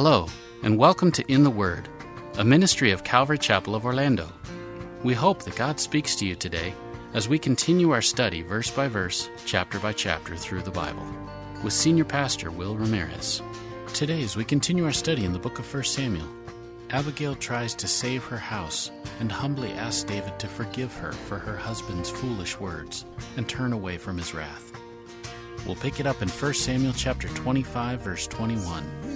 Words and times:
Hello, 0.00 0.28
and 0.62 0.78
welcome 0.78 1.10
to 1.10 1.24
In 1.26 1.42
the 1.42 1.50
Word, 1.50 1.88
a 2.36 2.44
ministry 2.44 2.92
of 2.92 3.02
Calvary 3.02 3.36
Chapel 3.36 3.74
of 3.74 3.84
Orlando. 3.84 4.32
We 5.02 5.12
hope 5.12 5.42
that 5.42 5.56
God 5.56 5.80
speaks 5.80 6.14
to 6.14 6.24
you 6.24 6.36
today 6.36 6.72
as 7.14 7.28
we 7.28 7.36
continue 7.36 7.90
our 7.90 8.00
study 8.00 8.42
verse 8.42 8.70
by 8.70 8.86
verse, 8.86 9.28
chapter 9.44 9.80
by 9.80 9.92
chapter 9.92 10.36
through 10.36 10.62
the 10.62 10.70
Bible 10.70 11.04
with 11.64 11.72
Senior 11.72 12.04
Pastor 12.04 12.52
Will 12.52 12.76
Ramirez. 12.76 13.42
Today, 13.92 14.22
as 14.22 14.36
we 14.36 14.44
continue 14.44 14.84
our 14.84 14.92
study 14.92 15.24
in 15.24 15.32
the 15.32 15.38
book 15.40 15.58
of 15.58 15.74
1 15.74 15.82
Samuel, 15.82 16.28
Abigail 16.90 17.34
tries 17.34 17.74
to 17.74 17.88
save 17.88 18.22
her 18.22 18.38
house 18.38 18.92
and 19.18 19.32
humbly 19.32 19.72
asks 19.72 20.04
David 20.04 20.38
to 20.38 20.46
forgive 20.46 20.94
her 20.94 21.10
for 21.10 21.40
her 21.40 21.56
husband's 21.56 22.08
foolish 22.08 22.60
words 22.60 23.04
and 23.36 23.48
turn 23.48 23.72
away 23.72 23.98
from 23.98 24.16
his 24.16 24.32
wrath. 24.32 24.70
We'll 25.66 25.74
pick 25.74 25.98
it 25.98 26.06
up 26.06 26.22
in 26.22 26.28
1 26.28 26.54
Samuel 26.54 26.92
chapter 26.92 27.26
25 27.26 28.00
verse 28.00 28.28
21. 28.28 29.07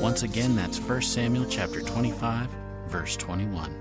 Once 0.00 0.22
again, 0.22 0.54
that's 0.54 0.78
1 0.78 1.02
Samuel 1.02 1.46
chapter 1.48 1.80
25, 1.80 2.48
verse 2.88 3.16
21. 3.16 3.74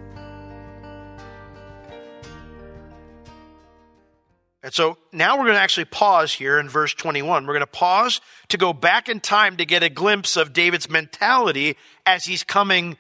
And 4.64 4.74
so 4.74 4.98
now 5.12 5.38
we're 5.38 5.44
going 5.44 5.56
to 5.56 5.62
actually 5.62 5.86
pause 5.86 6.34
here 6.34 6.58
in 6.58 6.70
verse 6.70 6.94
21. 6.96 7.46
We're 7.46 7.54
going 7.54 7.60
to 7.60 7.68
pause 7.68 8.20
to 8.48 8.58
go 8.58 8.74
back 8.74 9.10
in 9.10 9.20
time 9.20 9.58
to 9.58 9.66
get 9.66 9.84
a 9.84 9.90
glimpse 9.90 10.38
of 10.38 10.54
David's 10.54 10.90
mentality 10.90 11.78
as 12.06 12.26
he's 12.26 12.44
coming 12.44 12.98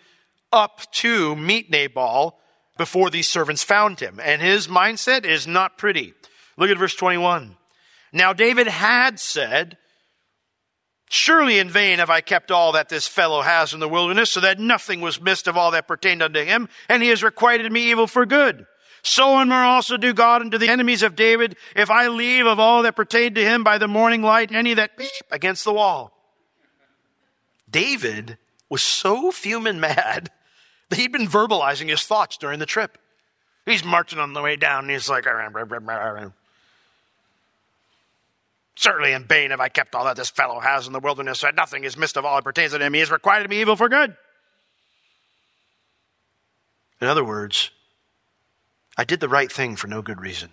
up 0.52 0.82
to 0.92 1.36
meet 1.36 1.72
Nabal 1.72 2.38
before 2.78 3.10
these 3.10 3.28
servants 3.28 3.64
found 3.64 4.00
him. 4.00 4.20
And 4.22 4.42
his 4.42 4.68
mindset 4.68 5.26
is 5.26 5.48
not 5.48 5.78
pretty. 5.78 6.14
Look 6.58 6.70
at 6.70 6.78
verse 6.78 6.96
21. 6.96 7.58
Now 8.14 8.34
David 8.34 8.68
had 8.68 9.20
said, 9.20 9.78
Surely 11.10 11.60
in 11.60 11.70
vain 11.70 12.00
have 12.00 12.10
I 12.10 12.22
kept 12.22 12.52
all 12.52 12.72
that 12.72 12.90
this 12.90 13.08
fellow 13.08 13.42
has 13.42 13.74
in 13.74 13.80
the 13.80 13.90
wilderness, 13.90 14.32
so 14.32 14.40
that 14.40 14.60
nothing 14.60 15.02
was 15.02 15.22
missed 15.22 15.48
of 15.48 15.56
all 15.56 15.72
that 15.72 15.88
pertained 15.88 16.24
unto 16.24 16.44
him, 16.44 16.68
and 16.90 17.04
he 17.04 17.10
has 17.10 17.24
requited 17.24 17.72
me 17.72 17.92
evil 17.92 18.08
for 18.08 18.26
good. 18.26 18.66
So 19.04 19.38
and 19.38 19.52
more 19.52 19.60
also 19.60 19.98
do 19.98 20.14
God 20.14 20.42
unto 20.42 20.58
the 20.58 20.70
enemies 20.70 21.04
of 21.04 21.16
David, 21.16 21.58
if 21.76 21.92
I 21.92 22.08
leave 22.08 22.48
of 22.48 22.60
all 22.60 22.82
that 22.82 22.96
pertained 22.96 23.36
to 23.36 23.44
him 23.44 23.64
by 23.64 23.78
the 23.78 23.88
morning 23.88 24.24
light 24.24 24.52
any 24.52 24.74
that 24.74 24.98
beep 24.98 25.10
against 25.30 25.64
the 25.64 25.74
wall. 25.74 26.12
David 27.70 28.40
was 28.68 28.82
so 28.82 29.32
fuming 29.32 29.80
mad 29.80 30.32
that 30.90 30.98
he'd 30.98 31.12
been 31.12 31.28
verbalizing 31.28 31.90
his 31.90 32.04
thoughts 32.04 32.38
during 32.38 32.58
the 32.58 32.66
trip. 32.66 32.98
He's 33.66 33.84
marching 33.84 34.18
on 34.20 34.34
the 34.34 34.42
way 34.42 34.56
down, 34.56 34.86
and 34.86 34.92
he's 34.92 35.10
like, 35.10 35.26
Certainly 38.76 39.14
in 39.14 39.24
vain 39.24 39.52
have 39.52 39.62
I 39.62 39.70
kept 39.70 39.96
all 39.96 40.06
that 40.06 40.18
this 40.18 40.30
fellow 40.30 40.60
has 40.60 40.86
in 40.86 40.94
the 40.94 41.00
wilderness, 41.00 41.42
that 41.42 41.56
nothing 41.56 41.86
is 41.86 41.98
missed 41.98 42.18
of 42.18 42.26
all 42.26 42.36
that 42.36 42.44
pertains 42.44 42.74
to 42.74 42.80
him. 42.80 42.94
He 42.94 43.00
is 43.00 43.10
required 43.12 43.44
to 43.44 43.50
be 43.50 43.58
evil 43.58 43.76
for 43.76 43.88
good. 43.88 44.16
In 47.00 47.08
other 47.08 47.24
words, 47.24 47.72
I 48.98 49.04
did 49.04 49.20
the 49.20 49.30
right 49.30 49.52
thing 49.52 49.76
for 49.76 49.88
no 49.88 50.02
good 50.02 50.20
reason. 50.20 50.50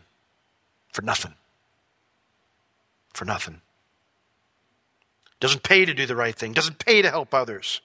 For 0.92 1.02
nothing. 1.02 1.34
For 3.12 3.24
nothing. 3.24 3.60
Doesn't 5.40 5.62
pay 5.62 5.84
to 5.84 5.94
do 5.94 6.06
the 6.06 6.16
right 6.16 6.34
thing. 6.34 6.52
Doesn't 6.52 6.78
pay 6.78 7.02
to 7.02 7.10
help 7.10 7.34
others. 7.34 7.80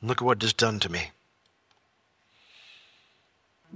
Look 0.00 0.22
at 0.22 0.24
what 0.24 0.38
it 0.38 0.42
has 0.42 0.52
done 0.52 0.80
to 0.80 0.90
me. 0.90 1.10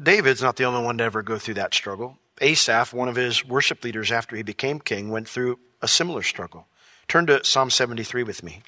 David's 0.00 0.42
not 0.42 0.56
the 0.56 0.64
only 0.64 0.82
one 0.82 0.98
to 0.98 1.04
ever 1.04 1.22
go 1.22 1.38
through 1.38 1.54
that 1.54 1.74
struggle. 1.74 2.18
Asaph, 2.40 2.92
one 2.92 3.08
of 3.08 3.16
his 3.16 3.44
worship 3.44 3.82
leaders 3.84 4.12
after 4.12 4.36
he 4.36 4.42
became 4.42 4.80
king, 4.80 5.10
went 5.10 5.28
through 5.28 5.58
a 5.82 5.88
similar 5.88 6.22
struggle. 6.22 6.66
Turn 7.06 7.26
to 7.26 7.44
Psalm 7.44 7.70
73 7.70 8.22
with 8.22 8.42
me. 8.42 8.62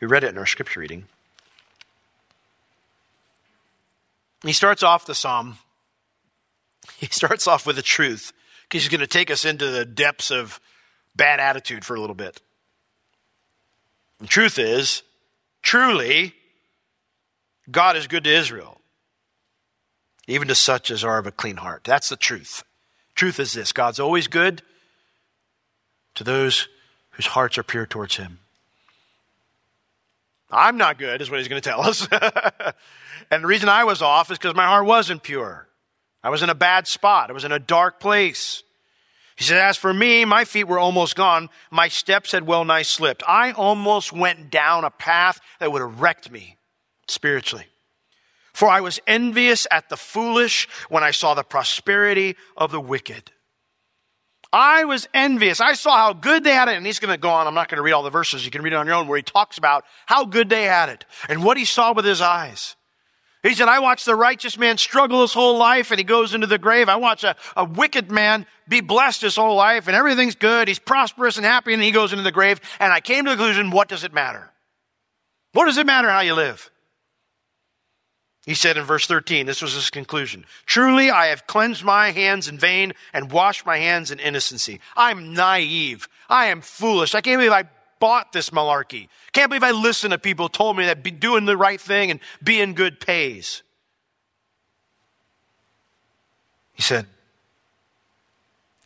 We 0.00 0.06
read 0.06 0.24
it 0.24 0.28
in 0.30 0.38
our 0.38 0.46
scripture 0.46 0.80
reading. 0.80 1.06
He 4.42 4.52
starts 4.52 4.82
off 4.82 5.06
the 5.06 5.14
psalm. 5.14 5.58
He 6.98 7.06
starts 7.06 7.48
off 7.48 7.66
with 7.66 7.76
the 7.76 7.82
truth 7.82 8.32
because 8.62 8.82
he's 8.82 8.90
going 8.90 9.00
to 9.00 9.08
take 9.08 9.30
us 9.30 9.44
into 9.44 9.70
the 9.70 9.84
depths 9.84 10.30
of 10.30 10.60
bad 11.16 11.40
attitude 11.40 11.84
for 11.84 11.96
a 11.96 12.00
little 12.00 12.14
bit. 12.14 12.40
The 14.20 14.28
truth 14.28 14.58
is, 14.58 15.02
truly, 15.62 16.32
God 17.68 17.96
is 17.96 18.06
good 18.06 18.24
to 18.24 18.32
Israel 18.32 18.75
even 20.26 20.48
to 20.48 20.54
such 20.54 20.90
as 20.90 21.04
are 21.04 21.18
of 21.18 21.26
a 21.26 21.32
clean 21.32 21.56
heart. 21.56 21.84
That's 21.84 22.08
the 22.08 22.16
truth. 22.16 22.62
Truth 23.14 23.40
is 23.40 23.52
this 23.52 23.72
God's 23.72 24.00
always 24.00 24.28
good 24.28 24.62
to 26.14 26.24
those 26.24 26.68
whose 27.10 27.26
hearts 27.26 27.58
are 27.58 27.62
pure 27.62 27.86
towards 27.86 28.16
Him. 28.16 28.40
I'm 30.50 30.76
not 30.76 30.98
good, 30.98 31.20
is 31.20 31.30
what 31.30 31.38
He's 31.40 31.48
going 31.48 31.60
to 31.60 31.68
tell 31.68 31.80
us. 31.80 32.06
and 33.30 33.42
the 33.42 33.48
reason 33.48 33.68
I 33.68 33.84
was 33.84 34.02
off 34.02 34.30
is 34.30 34.38
because 34.38 34.54
my 34.54 34.66
heart 34.66 34.86
wasn't 34.86 35.22
pure. 35.22 35.66
I 36.22 36.30
was 36.30 36.42
in 36.42 36.50
a 36.50 36.54
bad 36.54 36.86
spot, 36.86 37.30
I 37.30 37.32
was 37.32 37.44
in 37.44 37.52
a 37.52 37.58
dark 37.58 38.00
place. 38.00 38.62
He 39.36 39.44
said, 39.44 39.58
As 39.58 39.76
for 39.76 39.92
me, 39.92 40.24
my 40.24 40.46
feet 40.46 40.64
were 40.64 40.78
almost 40.78 41.14
gone. 41.14 41.50
My 41.70 41.88
steps 41.88 42.32
had 42.32 42.46
well 42.46 42.64
nigh 42.64 42.82
slipped. 42.82 43.22
I 43.28 43.52
almost 43.52 44.10
went 44.10 44.50
down 44.50 44.84
a 44.84 44.90
path 44.90 45.40
that 45.60 45.70
would 45.70 45.82
have 45.82 46.00
wrecked 46.00 46.30
me 46.30 46.56
spiritually. 47.06 47.66
For 48.56 48.70
I 48.70 48.80
was 48.80 48.98
envious 49.06 49.66
at 49.70 49.90
the 49.90 49.98
foolish 49.98 50.66
when 50.88 51.04
I 51.04 51.10
saw 51.10 51.34
the 51.34 51.42
prosperity 51.42 52.36
of 52.56 52.70
the 52.70 52.80
wicked. 52.80 53.30
I 54.50 54.86
was 54.86 55.06
envious. 55.12 55.60
I 55.60 55.74
saw 55.74 55.94
how 55.94 56.14
good 56.14 56.42
they 56.42 56.54
had 56.54 56.68
it. 56.68 56.76
And 56.78 56.86
he's 56.86 56.98
going 56.98 57.12
to 57.12 57.20
go 57.20 57.28
on. 57.28 57.46
I'm 57.46 57.52
not 57.52 57.68
going 57.68 57.76
to 57.76 57.82
read 57.82 57.92
all 57.92 58.02
the 58.02 58.08
verses. 58.08 58.46
You 58.46 58.50
can 58.50 58.62
read 58.62 58.72
it 58.72 58.76
on 58.76 58.86
your 58.86 58.94
own 58.94 59.08
where 59.08 59.18
he 59.18 59.22
talks 59.22 59.58
about 59.58 59.84
how 60.06 60.24
good 60.24 60.48
they 60.48 60.62
had 60.62 60.88
it 60.88 61.04
and 61.28 61.44
what 61.44 61.58
he 61.58 61.66
saw 61.66 61.92
with 61.92 62.06
his 62.06 62.22
eyes. 62.22 62.76
He 63.42 63.52
said, 63.52 63.68
I 63.68 63.80
watched 63.80 64.06
the 64.06 64.14
righteous 64.14 64.56
man 64.56 64.78
struggle 64.78 65.20
his 65.20 65.34
whole 65.34 65.58
life 65.58 65.90
and 65.90 65.98
he 65.98 66.04
goes 66.04 66.32
into 66.32 66.46
the 66.46 66.56
grave. 66.56 66.88
I 66.88 66.96
watch 66.96 67.24
a, 67.24 67.36
a 67.58 67.66
wicked 67.66 68.10
man 68.10 68.46
be 68.66 68.80
blessed 68.80 69.20
his 69.20 69.36
whole 69.36 69.56
life 69.56 69.86
and 69.86 69.94
everything's 69.94 70.34
good. 70.34 70.66
He's 70.66 70.78
prosperous 70.78 71.36
and 71.36 71.44
happy 71.44 71.74
and 71.74 71.82
he 71.82 71.90
goes 71.90 72.12
into 72.12 72.24
the 72.24 72.32
grave. 72.32 72.58
And 72.80 72.90
I 72.90 73.00
came 73.00 73.26
to 73.26 73.32
the 73.32 73.36
conclusion, 73.36 73.70
what 73.70 73.88
does 73.88 74.02
it 74.02 74.14
matter? 74.14 74.50
What 75.52 75.66
does 75.66 75.76
it 75.76 75.84
matter 75.84 76.08
how 76.08 76.20
you 76.20 76.32
live? 76.32 76.70
He 78.46 78.54
said 78.54 78.76
in 78.76 78.84
verse 78.84 79.08
13, 79.08 79.44
this 79.44 79.60
was 79.60 79.74
his 79.74 79.90
conclusion. 79.90 80.46
Truly, 80.66 81.10
I 81.10 81.26
have 81.26 81.48
cleansed 81.48 81.82
my 81.82 82.12
hands 82.12 82.46
in 82.46 82.58
vain 82.58 82.92
and 83.12 83.32
washed 83.32 83.66
my 83.66 83.78
hands 83.78 84.12
in 84.12 84.20
innocency. 84.20 84.80
I'm 84.96 85.34
naive. 85.34 86.08
I 86.28 86.46
am 86.46 86.60
foolish. 86.60 87.16
I 87.16 87.20
can't 87.20 87.40
believe 87.40 87.50
I 87.50 87.64
bought 87.98 88.32
this 88.32 88.50
malarkey. 88.50 89.08
Can't 89.32 89.50
believe 89.50 89.64
I 89.64 89.72
listened 89.72 90.12
to 90.12 90.18
people 90.18 90.44
who 90.44 90.50
told 90.50 90.76
me 90.76 90.84
that 90.86 91.02
doing 91.18 91.44
the 91.44 91.56
right 91.56 91.80
thing 91.80 92.12
and 92.12 92.20
being 92.40 92.74
good 92.74 93.00
pays. 93.00 93.64
He 96.72 96.82
said, 96.82 97.06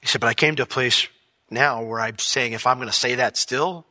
he 0.00 0.06
said, 0.06 0.22
but 0.22 0.28
I 0.28 0.34
came 0.34 0.56
to 0.56 0.62
a 0.62 0.66
place 0.66 1.06
now 1.50 1.82
where 1.82 2.00
I'm 2.00 2.18
saying 2.18 2.54
if 2.54 2.66
I'm 2.66 2.78
going 2.78 2.88
to 2.88 2.94
say 2.94 3.16
that 3.16 3.36
still, 3.36 3.84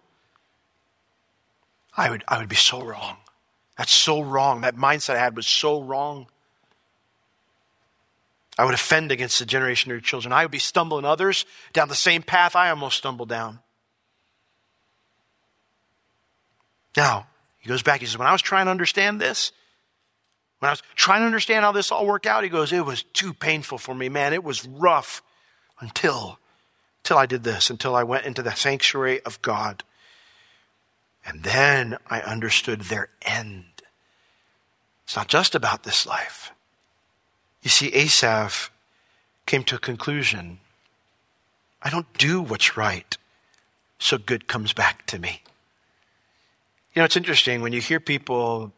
I 1.96 2.10
would, 2.10 2.24
I 2.28 2.40
would 2.40 2.50
be 2.50 2.56
so 2.56 2.82
wrong. 2.82 3.18
That's 3.80 3.94
so 3.94 4.20
wrong. 4.20 4.60
That 4.62 4.76
mindset 4.76 5.16
I 5.16 5.20
had 5.20 5.38
was 5.38 5.48
so 5.48 5.82
wrong. 5.82 6.28
I 8.58 8.66
would 8.66 8.74
offend 8.74 9.10
against 9.10 9.40
the 9.40 9.46
generation 9.46 9.90
of 9.90 9.94
your 9.96 10.02
children. 10.02 10.34
I 10.34 10.44
would 10.44 10.52
be 10.52 10.60
stumbling 10.60 11.06
others 11.06 11.46
down 11.72 11.88
the 11.88 11.96
same 11.96 12.22
path 12.22 12.58
I 12.58 12.72
almost 12.72 12.98
stumbled 12.98 13.30
down. 13.30 13.60
Now, 16.98 17.28
he 17.60 17.70
goes 17.70 17.82
back. 17.82 18.02
He 18.02 18.06
says, 18.06 18.18
When 18.18 18.28
I 18.28 18.34
was 18.34 18.42
trying 18.42 18.66
to 18.66 18.72
understand 18.72 19.22
this, 19.22 19.54
When 20.60 20.68
I 20.68 20.74
was 20.74 20.84
trying 20.96 21.22
to 21.22 21.28
understand 21.28 21.64
how 21.64 21.72
this 21.72 21.90
all 21.90 22.06
worked 22.06 22.28
out, 22.28 22.44
he 22.44 22.50
goes, 22.50 22.74
It 22.74 22.86
was 22.86 23.04
too 23.04 23.34
painful 23.34 23.78
for 23.78 23.96
me, 23.96 24.10
man. 24.10 24.34
It 24.34 24.44
was 24.44 24.68
rough 24.68 25.24
until, 25.80 26.38
until 27.06 27.18
I 27.18 27.28
did 27.28 27.46
this, 27.46 27.70
until 27.70 27.96
I 27.96 28.04
went 28.04 28.26
into 28.26 28.44
the 28.44 28.52
sanctuary 28.52 29.22
of 29.22 29.42
God. 29.42 29.86
And 31.30 31.44
then 31.44 31.98
I 32.10 32.22
understood 32.22 32.82
their 32.82 33.10
end. 33.22 33.66
It's 35.04 35.16
not 35.16 35.28
just 35.28 35.54
about 35.54 35.84
this 35.84 36.08
life. 36.08 36.52
You 37.62 37.70
see, 37.70 37.94
Asaph 37.94 38.72
came 39.46 39.64
to 39.66 39.76
a 39.76 39.80
conclusion 39.80 40.60
I 41.82 41.90
don't 41.90 42.12
do 42.18 42.42
what's 42.42 42.76
right, 42.76 43.18
so 44.00 44.18
good 44.18 44.48
comes 44.48 44.74
back 44.74 45.06
to 45.06 45.20
me. 45.20 45.44
You 46.94 47.02
know, 47.02 47.06
it's 47.06 47.16
interesting 47.16 47.62
when 47.62 47.72
you 47.72 47.80
hear 47.80 48.02
people, 48.02 48.74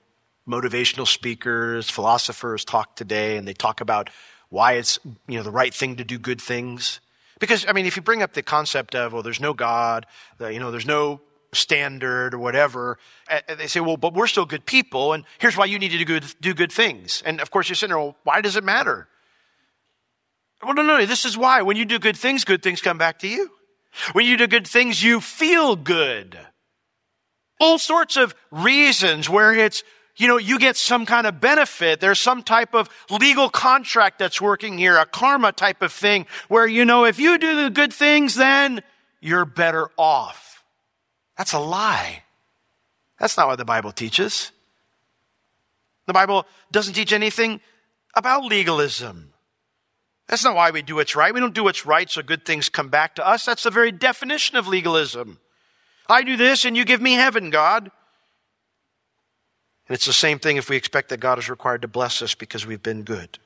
motivational 0.48 1.08
speakers, 1.08 1.90
philosophers 1.90 2.64
talk 2.64 2.96
today, 2.96 3.38
and 3.38 3.48
they 3.48 3.54
talk 3.54 3.82
about 3.82 4.12
why 4.50 4.74
it's, 4.74 5.00
you 5.28 5.38
know, 5.38 5.44
the 5.44 5.50
right 5.50 5.74
thing 5.74 5.96
to 5.96 6.04
do 6.04 6.20
good 6.20 6.40
things. 6.40 7.00
Because, 7.40 7.66
I 7.68 7.72
mean, 7.72 7.88
if 7.88 7.96
you 7.96 8.04
bring 8.04 8.22
up 8.22 8.34
the 8.34 8.44
concept 8.44 8.94
of, 8.94 9.14
well, 9.14 9.24
there's 9.24 9.40
no 9.40 9.54
God, 9.54 10.06
you 10.40 10.60
know, 10.60 10.70
there's 10.70 10.86
no 10.86 11.22
standard 11.54 12.34
or 12.34 12.40
whatever, 12.40 12.98
and 13.30 13.60
they 13.60 13.68
say, 13.68 13.80
well, 13.80 13.98
but 13.98 14.14
we're 14.14 14.28
still 14.28 14.46
good 14.46 14.66
people, 14.66 15.14
and 15.14 15.26
here's 15.40 15.58
why 15.58 15.66
you 15.66 15.80
need 15.80 15.92
to 15.92 15.98
do 15.98 16.06
good, 16.06 16.26
do 16.40 16.54
good 16.54 16.72
things. 16.72 17.22
And 17.26 17.42
of 17.42 17.52
course, 17.52 17.68
you're 17.68 17.76
sitting 17.76 17.92
there, 17.92 18.00
well, 18.00 18.16
why 18.24 18.42
does 18.42 18.56
it 18.56 18.64
matter? 18.64 19.08
Well, 20.64 20.74
no, 20.74 20.82
no, 20.84 21.06
this 21.06 21.26
is 21.26 21.38
why. 21.38 21.62
When 21.64 21.76
you 21.76 21.86
do 21.86 22.00
good 22.00 22.16
things, 22.16 22.46
good 22.46 22.62
things 22.62 22.82
come 22.82 22.98
back 22.98 23.20
to 23.20 23.28
you. 23.28 23.50
When 24.14 24.26
you 24.26 24.38
do 24.38 24.48
good 24.48 24.68
things, 24.68 25.04
you 25.04 25.20
feel 25.20 25.76
good. 25.76 26.38
All 27.60 27.78
sorts 27.78 28.16
of 28.16 28.34
reasons 28.52 29.30
where 29.30 29.54
it's, 29.54 29.84
you 30.16 30.28
know, 30.28 30.38
you 30.38 30.60
get 30.60 30.78
some 30.78 31.06
kind 31.06 31.28
of 31.28 31.42
benefit. 31.42 32.00
There's 32.00 32.20
some 32.20 32.44
type 32.44 32.74
of 32.74 32.90
legal 33.10 33.50
contract 33.50 34.20
that's 34.20 34.40
working 34.40 34.78
here, 34.78 34.98
a 34.98 35.06
karma 35.06 35.52
type 35.52 35.82
of 35.82 35.92
thing 35.92 36.28
where, 36.48 36.68
you 36.68 36.86
know, 36.86 37.06
if 37.06 37.20
you 37.20 37.38
do 37.38 37.64
the 37.64 37.70
good 37.70 37.92
things, 37.92 38.36
then 38.36 38.82
you're 39.20 39.46
better 39.46 39.90
off. 39.98 40.61
That's 41.42 41.54
a 41.54 41.60
lie. 41.60 42.22
That's 43.20 43.36
not 43.36 43.48
what 43.48 43.56
the 43.56 43.66
Bible 43.66 43.92
teaches. 43.92 44.52
The 46.06 46.14
Bible 46.14 46.46
doesn't 46.72 46.94
teach 46.94 47.12
anything 47.12 47.62
about 48.14 48.46
legalism. 48.46 49.34
That's 50.28 50.44
not 50.44 50.54
why 50.54 50.70
we 50.70 50.84
do 50.84 50.98
what's 50.98 51.16
right. 51.16 51.34
We 51.34 51.40
don't 51.40 51.56
do 51.56 51.64
what's 51.64 51.84
right 51.84 52.08
so 52.08 52.22
good 52.22 52.46
things 52.46 52.70
come 52.70 52.90
back 52.90 53.16
to 53.16 53.28
us. 53.28 53.44
That's 53.44 53.64
the 53.64 53.72
very 53.72 53.92
definition 53.92 54.56
of 54.56 54.68
legalism. 54.68 55.40
I 56.08 56.22
do 56.22 56.38
this 56.38 56.64
and 56.64 56.78
you 56.78 56.86
give 56.86 57.02
me 57.02 57.14
heaven, 57.14 57.50
God. 57.50 57.90
And 59.88 59.96
it's 59.96 60.06
the 60.06 60.14
same 60.14 60.38
thing 60.38 60.58
if 60.58 60.70
we 60.70 60.78
expect 60.78 61.10
that 61.10 61.22
God 61.22 61.40
is 61.40 61.50
required 61.50 61.82
to 61.82 61.88
bless 61.88 62.22
us 62.22 62.36
because 62.36 62.68
we've 62.68 62.84
been 62.84 63.02
good. 63.02 63.40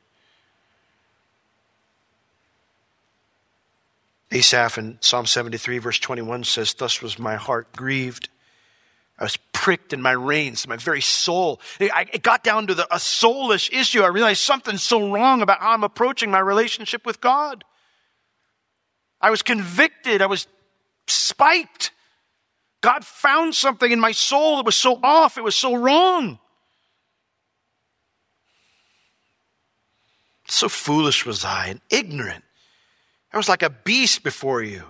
Asaph 4.36 4.78
in 4.78 4.98
Psalm 5.02 5.26
73, 5.26 5.78
verse 5.80 6.00
21 6.00 6.44
says, 6.44 6.74
Thus 6.74 7.02
was 7.02 7.18
my 7.18 7.36
heart 7.36 7.72
grieved 7.74 8.30
I 9.18 9.24
was 9.24 9.38
pricked 9.54 9.94
in 9.94 10.02
my 10.02 10.12
reins, 10.12 10.68
my 10.68 10.76
very 10.76 11.02
soul. 11.02 11.62
it 11.80 12.22
got 12.22 12.44
down 12.44 12.68
to 12.68 12.74
the, 12.74 12.84
a 12.94 12.98
soulish 12.98 13.72
issue. 13.72 14.02
I 14.02 14.08
realized 14.08 14.42
something's 14.42 14.84
so 14.84 15.10
wrong 15.12 15.42
about 15.42 15.62
how 15.62 15.72
I'm 15.72 15.84
approaching 15.84 16.32
my 16.32 16.40
relationship 16.40 17.06
with 17.06 17.22
God. 17.22 17.64
I 19.22 19.30
was 19.30 19.42
convicted. 19.42 20.22
I 20.22 20.26
was 20.26 20.48
spiked. 21.08 21.92
God 22.81 23.06
found 23.06 23.56
something 23.56 23.90
in 23.90 24.02
my 24.02 24.12
soul 24.12 24.58
that 24.58 24.66
was 24.66 24.76
so 24.76 25.00
off. 25.02 25.38
It 25.38 25.44
was 25.44 25.56
so 25.56 25.76
wrong. 25.76 26.38
So 30.48 30.68
foolish 30.68 31.26
was 31.26 31.46
I 31.46 31.68
and 31.68 31.81
ignorant. 31.90 32.44
I 33.36 33.38
was 33.38 33.50
like 33.50 33.64
a 33.64 33.70
beast 33.70 34.24
before 34.24 34.64
you. 34.64 34.84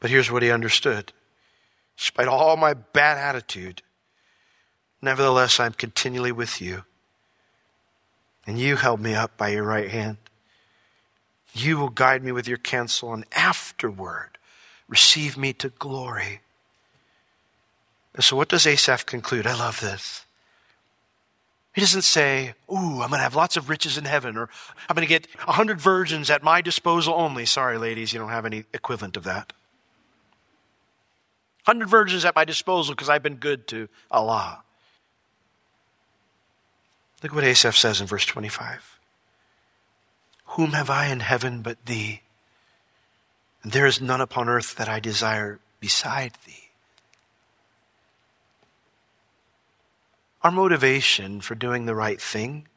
But 0.00 0.10
here's 0.10 0.30
what 0.30 0.42
he 0.42 0.50
understood 0.50 1.12
despite 1.96 2.28
all 2.28 2.58
my 2.58 2.74
bad 2.74 3.16
attitude, 3.16 3.80
nevertheless, 5.00 5.58
I'm 5.58 5.72
continually 5.72 6.30
with 6.30 6.60
you. 6.60 6.84
And 8.46 8.58
you 8.58 8.76
held 8.76 9.00
me 9.00 9.14
up 9.14 9.38
by 9.38 9.48
your 9.48 9.62
right 9.62 9.88
hand. 9.88 10.18
You 11.54 11.78
will 11.78 11.88
guide 11.88 12.22
me 12.22 12.32
with 12.32 12.46
your 12.46 12.58
counsel, 12.58 13.14
and 13.14 13.24
afterward 13.32 14.36
receive 14.88 15.38
me 15.38 15.54
to 15.54 15.70
glory. 15.70 16.42
And 18.14 18.22
so, 18.22 18.36
what 18.36 18.50
does 18.50 18.66
Asaph 18.66 19.06
conclude? 19.06 19.46
I 19.46 19.54
love 19.58 19.80
this. 19.80 20.25
He 21.76 21.82
doesn't 21.82 22.02
say, 22.02 22.54
Ooh, 22.72 23.02
I'm 23.02 23.10
going 23.10 23.18
to 23.18 23.18
have 23.18 23.34
lots 23.34 23.58
of 23.58 23.68
riches 23.68 23.98
in 23.98 24.06
heaven, 24.06 24.38
or 24.38 24.48
I'm 24.88 24.96
going 24.96 25.06
to 25.06 25.12
get 25.12 25.28
a 25.46 25.52
hundred 25.52 25.78
virgins 25.78 26.30
at 26.30 26.42
my 26.42 26.62
disposal 26.62 27.12
only. 27.12 27.44
Sorry, 27.44 27.76
ladies, 27.76 28.14
you 28.14 28.18
don't 28.18 28.30
have 28.30 28.46
any 28.46 28.64
equivalent 28.72 29.18
of 29.18 29.24
that. 29.24 29.52
100 31.66 31.86
virgins 31.86 32.24
at 32.24 32.34
my 32.34 32.46
disposal 32.46 32.94
because 32.94 33.10
I've 33.10 33.22
been 33.22 33.36
good 33.36 33.66
to 33.68 33.90
Allah. 34.10 34.62
Look 37.22 37.34
what 37.34 37.44
Asaph 37.44 37.76
says 37.76 38.00
in 38.00 38.06
verse 38.06 38.24
25. 38.24 38.98
Whom 40.46 40.70
have 40.70 40.88
I 40.88 41.08
in 41.08 41.20
heaven 41.20 41.60
but 41.60 41.84
thee? 41.84 42.22
And 43.62 43.72
there 43.72 43.84
is 43.84 44.00
none 44.00 44.22
upon 44.22 44.48
earth 44.48 44.76
that 44.76 44.88
I 44.88 44.98
desire 44.98 45.58
beside 45.78 46.32
thee. 46.46 46.65
Our 50.46 50.52
motivation 50.52 51.40
for 51.40 51.56
doing 51.56 51.86
the 51.86 51.94
right 51.96 52.20
thing 52.20 52.68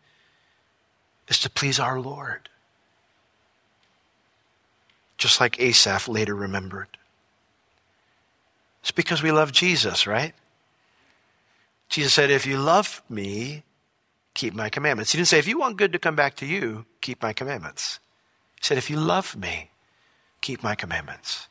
is 1.28 1.38
to 1.42 1.52
please 1.52 1.80
our 1.80 2.00
Lord. 2.00 2.50
Just 5.20 5.40
like 5.40 5.60
Asaph 5.60 6.08
later 6.08 6.34
remembered. 6.34 6.88
It's 8.82 8.90
because 8.90 9.22
we 9.22 9.32
love 9.32 9.52
Jesus, 9.52 10.08
right? 10.08 10.34
Jesus 11.90 12.12
said, 12.12 12.32
If 12.32 12.48
you 12.48 12.58
love 12.58 13.04
me, 13.08 13.62
keep 14.34 14.56
my 14.56 14.70
commandments. 14.70 15.12
He 15.12 15.20
didn't 15.20 15.28
say, 15.28 15.38
If 15.38 15.48
you 15.48 15.60
want 15.60 15.78
good 15.78 15.94
to 15.94 16.00
come 16.00 16.16
back 16.16 16.38
to 16.38 16.48
you, 16.48 16.86
keep 17.02 17.22
my 17.22 17.34
commandments. 17.34 18.00
He 18.56 18.64
said, 18.64 18.80
If 18.80 18.90
you 18.90 18.98
love 18.98 19.36
me, 19.36 19.70
keep 20.42 20.64
my 20.64 20.74
commandments. 20.74 21.49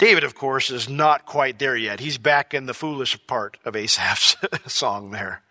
David, 0.00 0.24
of 0.24 0.34
course, 0.34 0.70
is 0.70 0.88
not 0.88 1.26
quite 1.26 1.58
there 1.58 1.76
yet. 1.76 2.00
He's 2.00 2.16
back 2.16 2.54
in 2.54 2.64
the 2.64 2.72
foolish 2.72 3.18
part 3.26 3.58
of 3.66 3.76
Asaph's 3.76 4.34
song 4.72 5.10
there. 5.10 5.42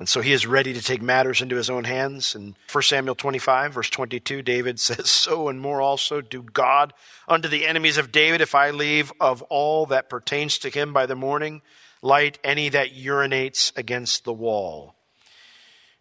And 0.00 0.08
so 0.08 0.20
he 0.20 0.32
is 0.32 0.44
ready 0.44 0.72
to 0.74 0.82
take 0.82 1.00
matters 1.00 1.40
into 1.40 1.54
his 1.54 1.70
own 1.70 1.84
hands. 1.84 2.34
In 2.34 2.56
1 2.70 2.82
Samuel 2.82 3.14
25, 3.14 3.74
verse 3.74 3.90
22, 3.90 4.42
David 4.42 4.80
says, 4.80 5.08
So 5.08 5.46
and 5.46 5.60
more 5.60 5.80
also 5.80 6.20
do 6.20 6.42
God 6.42 6.92
unto 7.28 7.46
the 7.46 7.64
enemies 7.64 7.96
of 7.96 8.10
David 8.10 8.40
if 8.40 8.56
I 8.56 8.70
leave 8.70 9.12
of 9.20 9.40
all 9.42 9.86
that 9.86 10.10
pertains 10.10 10.58
to 10.58 10.68
him 10.68 10.92
by 10.92 11.06
the 11.06 11.14
morning 11.14 11.62
light 12.02 12.40
any 12.42 12.68
that 12.70 12.92
urinates 12.92 13.70
against 13.78 14.24
the 14.24 14.32
wall. 14.32 14.96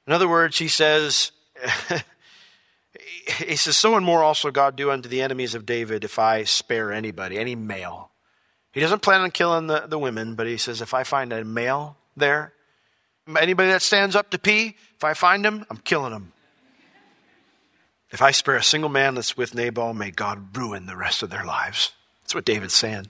In 0.07 0.13
other 0.13 0.27
words, 0.27 0.57
he 0.57 0.67
says, 0.67 1.31
he 3.47 3.55
says, 3.55 3.77
So 3.77 3.95
and 3.95 4.05
more 4.05 4.23
also 4.23 4.51
God 4.51 4.75
do 4.75 4.91
unto 4.91 5.09
the 5.09 5.21
enemies 5.21 5.55
of 5.55 5.65
David 5.65 6.03
if 6.03 6.19
I 6.19 6.43
spare 6.43 6.91
anybody, 6.91 7.37
any 7.37 7.55
male. 7.55 8.11
He 8.71 8.81
doesn't 8.81 9.01
plan 9.01 9.21
on 9.21 9.31
killing 9.31 9.67
the, 9.67 9.85
the 9.87 9.99
women, 9.99 10.35
but 10.35 10.47
he 10.47 10.57
says, 10.57 10.81
if 10.81 10.93
I 10.93 11.03
find 11.03 11.31
a 11.31 11.45
male 11.45 11.97
there, 12.17 12.53
Anybody 13.27 13.69
that 13.69 13.81
stands 13.81 14.15
up 14.15 14.29
to 14.29 14.37
pee, 14.37 14.75
if 14.95 15.03
I 15.03 15.13
find 15.13 15.45
him, 15.45 15.65
I'm 15.69 15.77
killing 15.77 16.13
him. 16.13 16.31
If 18.11 18.21
I 18.21 18.31
spare 18.31 18.55
a 18.55 18.63
single 18.63 18.89
man 18.89 19.15
that's 19.15 19.35
with 19.35 19.55
Nabal, 19.55 19.93
may 19.93 20.11
God 20.11 20.55
ruin 20.55 20.85
the 20.85 20.95
rest 20.95 21.23
of 21.23 21.31
their 21.31 21.43
lives. 21.43 21.91
That's 22.21 22.35
what 22.35 22.45
David's 22.45 22.75
saying. 22.75 23.07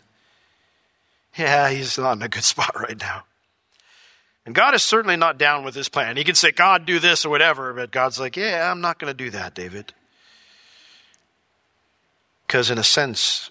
Yeah, 1.38 1.70
he's 1.70 1.98
not 1.98 2.14
in 2.14 2.22
a 2.24 2.30
good 2.30 2.46
spot 2.46 2.80
right 2.80 3.00
now. 3.00 3.24
And 4.46 4.54
God 4.54 4.76
is 4.76 4.84
certainly 4.84 5.16
not 5.16 5.40
down 5.40 5.64
with 5.64 5.74
his 5.74 5.90
plan. 5.90 6.18
He 6.18 6.24
can 6.24 6.36
say, 6.36 6.52
God, 6.52 6.86
do 6.86 7.00
this 7.00 7.26
or 7.26 7.30
whatever, 7.30 7.74
but 7.74 7.92
God's 7.92 8.20
like, 8.20 8.38
yeah, 8.38 8.70
I'm 8.72 8.82
not 8.82 9.00
going 9.00 9.12
to 9.12 9.24
do 9.24 9.32
that, 9.32 9.56
David. 9.56 9.94
Because, 12.46 12.70
in 12.70 12.78
a 12.78 12.84
sense, 12.84 13.50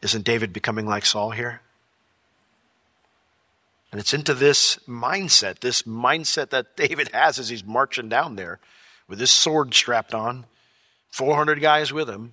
isn't 0.00 0.24
David 0.24 0.54
becoming 0.54 0.86
like 0.86 1.04
Saul 1.04 1.30
here? 1.30 1.60
And 3.92 4.00
it's 4.00 4.14
into 4.14 4.34
this 4.34 4.76
mindset, 4.88 5.60
this 5.60 5.82
mindset 5.82 6.50
that 6.50 6.76
David 6.76 7.10
has 7.12 7.38
as 7.38 7.50
he's 7.50 7.64
marching 7.64 8.08
down 8.08 8.36
there 8.36 8.60
with 9.08 9.20
his 9.20 9.30
sword 9.30 9.74
strapped 9.74 10.14
on, 10.14 10.46
400 11.10 11.60
guys 11.60 11.92
with 11.92 12.08
him. 12.08 12.32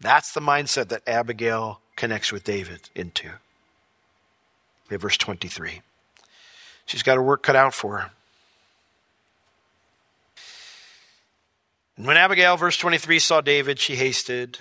That's 0.00 0.32
the 0.32 0.40
mindset 0.40 0.88
that 0.88 1.08
Abigail 1.08 1.80
connects 1.96 2.30
with 2.30 2.44
David 2.44 2.90
into. 2.94 3.30
verse 4.88 5.16
23. 5.16 5.80
She's 6.90 7.04
got 7.04 7.14
her 7.14 7.22
work 7.22 7.44
cut 7.44 7.54
out 7.54 7.72
for 7.72 7.98
her. 7.98 8.10
And 11.96 12.04
when 12.04 12.16
Abigail, 12.16 12.56
verse 12.56 12.76
23, 12.76 13.20
saw 13.20 13.40
David, 13.40 13.78
she 13.78 13.94
hasted 13.94 14.58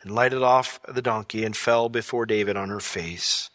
and 0.00 0.14
lighted 0.14 0.40
off 0.40 0.78
the 0.86 1.02
donkey 1.02 1.44
and 1.44 1.56
fell 1.56 1.88
before 1.88 2.26
David 2.26 2.56
on 2.56 2.68
her 2.68 2.78
face. 2.78 3.50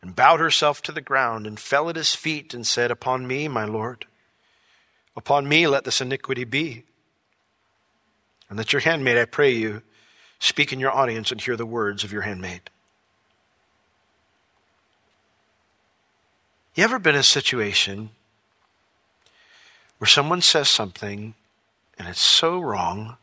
and 0.00 0.14
bowed 0.14 0.38
herself 0.38 0.80
to 0.82 0.92
the 0.92 1.00
ground 1.00 1.44
and 1.44 1.58
fell 1.58 1.88
at 1.88 1.96
his 1.96 2.14
feet 2.14 2.54
and 2.54 2.64
said, 2.64 2.92
Upon 2.92 3.26
me, 3.26 3.48
my 3.48 3.64
Lord, 3.64 4.06
upon 5.16 5.48
me 5.48 5.66
let 5.66 5.82
this 5.82 6.00
iniquity 6.00 6.44
be. 6.44 6.84
And 8.48 8.60
that 8.60 8.72
your 8.72 8.78
handmaid, 8.78 9.18
I 9.18 9.24
pray 9.24 9.50
you, 9.50 9.82
speak 10.38 10.72
in 10.72 10.78
your 10.78 10.94
audience 10.94 11.32
and 11.32 11.40
hear 11.40 11.56
the 11.56 11.66
words 11.66 12.04
of 12.04 12.12
your 12.12 12.22
handmaid. 12.22 12.70
You 16.78 16.84
ever 16.84 17.00
been 17.00 17.16
in 17.16 17.22
a 17.22 17.24
situation 17.24 18.10
where 19.98 20.06
someone 20.06 20.40
says 20.40 20.68
something 20.68 21.34
and 21.98 22.06
it's 22.06 22.20
so 22.20 22.60
wrong, 22.60 23.16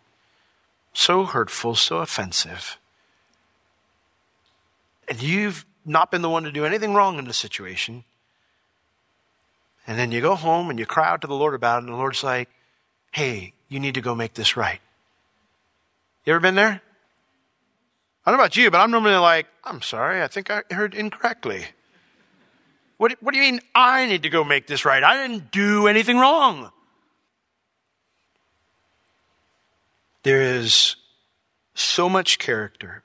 so 0.92 1.24
hurtful, 1.24 1.74
so 1.74 2.00
offensive, 2.00 2.78
and 5.08 5.22
you've 5.22 5.66
not 5.86 6.12
been 6.12 6.22
the 6.22 6.30
one 6.30 6.44
to 6.44 6.52
do 6.52 6.66
anything 6.66 6.94
wrong 6.94 7.18
in 7.18 7.24
the 7.24 7.34
situation. 7.34 8.04
And 9.88 9.98
then 9.98 10.12
you 10.12 10.20
go 10.20 10.36
home 10.36 10.70
and 10.70 10.78
you 10.78 10.86
cry 10.86 11.08
out 11.08 11.22
to 11.22 11.28
the 11.28 11.34
Lord 11.34 11.54
about 11.54 11.78
it, 11.78 11.86
and 11.86 11.94
the 11.94 11.98
Lord's 11.98 12.26
like, 12.26 12.50
hey, 13.12 13.54
you 13.70 13.80
need 13.80 13.94
to 13.94 14.02
go 14.02 14.14
make 14.16 14.34
this 14.34 14.58
right. 14.58 14.82
You 16.26 16.34
ever 16.34 16.42
been 16.42 16.56
there? 16.56 16.82
I 18.26 18.32
don't 18.32 18.38
know 18.38 18.44
about 18.44 18.58
you, 18.58 18.70
but 18.70 18.82
I'm 18.82 18.92
normally 18.92 19.16
like, 19.16 19.48
I'm 19.64 19.82
sorry, 19.82 20.22
I 20.22 20.28
think 20.28 20.52
I 20.52 20.64
heard 20.72 20.94
incorrectly. 20.94 21.68
What, 22.98 23.16
what 23.22 23.34
do 23.34 23.40
you 23.40 23.52
mean 23.52 23.62
I 23.74 24.06
need 24.06 24.24
to 24.24 24.30
go 24.30 24.44
make 24.44 24.68
this 24.68 24.86
right? 24.86 25.04
I 25.04 25.28
didn't 25.28 25.52
do 25.52 25.88
anything 25.88 26.18
wrong. 26.18 26.72
There 30.24 30.42
is 30.42 30.96
so 31.74 32.10
much 32.10 32.40
character, 32.40 33.04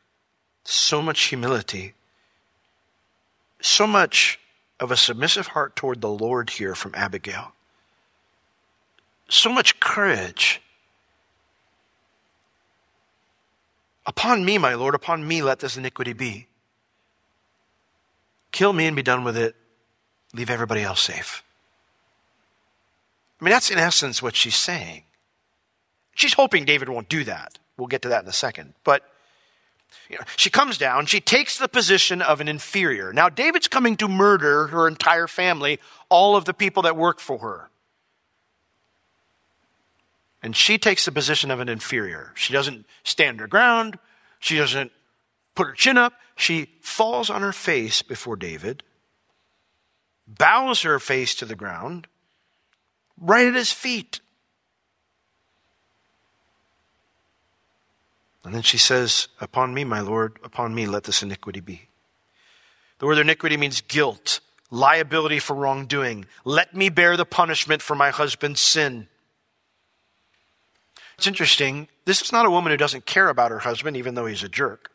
so 0.64 1.02
much 1.02 1.24
humility, 1.24 1.94
so 3.60 3.86
much 3.86 4.38
of 4.78 4.90
a 4.90 4.96
submissive 4.96 5.48
heart 5.48 5.76
toward 5.76 6.00
the 6.00 6.08
Lord 6.08 6.50
here 6.50 6.74
from 6.74 6.94
Abigail. 6.94 7.52
So 9.28 9.52
much 9.52 9.78
courage. 9.80 10.62
Upon 14.06 14.44
me, 14.44 14.56
my 14.56 14.74
Lord, 14.74 14.94
upon 14.94 15.26
me 15.28 15.42
let 15.42 15.58
this 15.58 15.76
iniquity 15.76 16.14
be. 16.14 16.46
Kill 18.50 18.72
me 18.72 18.86
and 18.86 18.96
be 18.96 19.02
done 19.02 19.24
with 19.24 19.36
it. 19.36 19.54
Leave 20.34 20.50
everybody 20.50 20.82
else 20.82 21.00
safe. 21.00 21.42
I 23.40 23.44
mean, 23.44 23.52
that's 23.52 23.70
in 23.70 23.78
essence 23.78 24.22
what 24.22 24.36
she's 24.36 24.56
saying. 24.56 25.04
She's 26.14 26.34
hoping 26.34 26.64
David 26.64 26.88
won't 26.88 27.08
do 27.08 27.24
that. 27.24 27.58
We'll 27.76 27.88
get 27.88 28.02
to 28.02 28.08
that 28.10 28.22
in 28.22 28.28
a 28.28 28.32
second. 28.32 28.74
But 28.84 29.02
you 30.08 30.16
know, 30.16 30.24
she 30.36 30.50
comes 30.50 30.76
down, 30.76 31.06
she 31.06 31.20
takes 31.20 31.58
the 31.58 31.68
position 31.68 32.20
of 32.20 32.40
an 32.40 32.48
inferior. 32.48 33.12
Now, 33.12 33.28
David's 33.28 33.68
coming 33.68 33.96
to 33.96 34.08
murder 34.08 34.68
her 34.68 34.86
entire 34.86 35.26
family, 35.26 35.80
all 36.08 36.36
of 36.36 36.44
the 36.44 36.54
people 36.54 36.82
that 36.82 36.96
work 36.96 37.20
for 37.20 37.38
her. 37.38 37.70
And 40.42 40.56
she 40.56 40.78
takes 40.78 41.04
the 41.04 41.12
position 41.12 41.50
of 41.50 41.60
an 41.60 41.68
inferior. 41.68 42.32
She 42.34 42.52
doesn't 42.52 42.86
stand 43.04 43.40
her 43.40 43.46
ground, 43.46 43.98
she 44.38 44.56
doesn't 44.56 44.92
put 45.54 45.68
her 45.68 45.74
chin 45.74 45.98
up. 45.98 46.14
She 46.36 46.70
falls 46.80 47.28
on 47.28 47.42
her 47.42 47.52
face 47.52 48.00
before 48.00 48.36
David, 48.36 48.82
bows 50.38 50.82
her 50.82 50.98
face 50.98 51.34
to 51.36 51.44
the 51.44 51.56
ground, 51.56 52.06
right 53.18 53.46
at 53.46 53.54
his 53.54 53.72
feet. 53.72 54.20
And 58.44 58.54
then 58.54 58.62
she 58.62 58.78
says, 58.78 59.28
Upon 59.40 59.74
me, 59.74 59.84
my 59.84 60.00
Lord, 60.00 60.38
upon 60.42 60.74
me 60.74 60.86
let 60.86 61.04
this 61.04 61.22
iniquity 61.22 61.60
be. 61.60 61.88
The 62.98 63.06
word 63.06 63.18
iniquity 63.18 63.56
means 63.56 63.80
guilt, 63.80 64.40
liability 64.70 65.38
for 65.38 65.54
wrongdoing. 65.54 66.26
Let 66.44 66.74
me 66.74 66.88
bear 66.88 67.16
the 67.16 67.24
punishment 67.24 67.82
for 67.82 67.94
my 67.94 68.10
husband's 68.10 68.60
sin. 68.60 69.08
It's 71.18 71.26
interesting. 71.26 71.88
This 72.06 72.22
is 72.22 72.32
not 72.32 72.46
a 72.46 72.50
woman 72.50 72.70
who 72.70 72.78
doesn't 72.78 73.04
care 73.04 73.28
about 73.28 73.50
her 73.50 73.58
husband, 73.58 73.96
even 73.96 74.14
though 74.14 74.26
he's 74.26 74.42
a 74.42 74.48
jerk. 74.48 74.90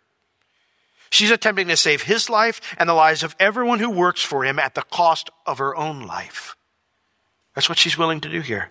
She's 1.15 1.31
attempting 1.31 1.69
to 1.69 1.77
save 1.77 2.01
his 2.01 2.29
life 2.29 2.59
and 2.77 2.89
the 2.89 2.93
lives 2.93 3.23
of 3.23 3.37
everyone 3.39 3.79
who 3.79 3.89
works 3.89 4.21
for 4.21 4.43
him 4.43 4.59
at 4.59 4.75
the 4.75 4.81
cost 4.81 5.29
of 5.45 5.59
her 5.59 5.73
own 5.73 6.01
life. 6.01 6.57
That's 7.53 7.69
what 7.69 7.77
she's 7.77 7.97
willing 7.97 8.19
to 8.19 8.29
do 8.29 8.41
here. 8.41 8.69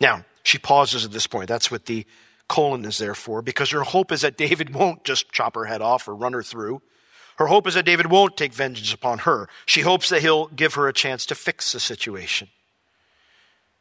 Now, 0.00 0.26
she 0.44 0.58
pauses 0.58 1.04
at 1.04 1.10
this 1.10 1.26
point. 1.26 1.48
That's 1.48 1.72
what 1.72 1.86
the 1.86 2.06
colon 2.46 2.84
is 2.84 2.98
there 2.98 3.16
for, 3.16 3.42
because 3.42 3.70
her 3.70 3.82
hope 3.82 4.12
is 4.12 4.20
that 4.20 4.36
David 4.36 4.72
won't 4.72 5.02
just 5.02 5.32
chop 5.32 5.56
her 5.56 5.64
head 5.64 5.82
off 5.82 6.06
or 6.06 6.14
run 6.14 6.34
her 6.34 6.42
through. 6.44 6.80
Her 7.38 7.48
hope 7.48 7.66
is 7.66 7.74
that 7.74 7.84
David 7.84 8.08
won't 8.08 8.36
take 8.36 8.54
vengeance 8.54 8.94
upon 8.94 9.18
her. 9.18 9.48
She 9.66 9.80
hopes 9.80 10.08
that 10.10 10.22
he'll 10.22 10.46
give 10.46 10.74
her 10.74 10.86
a 10.86 10.92
chance 10.92 11.26
to 11.26 11.34
fix 11.34 11.72
the 11.72 11.80
situation. 11.80 12.46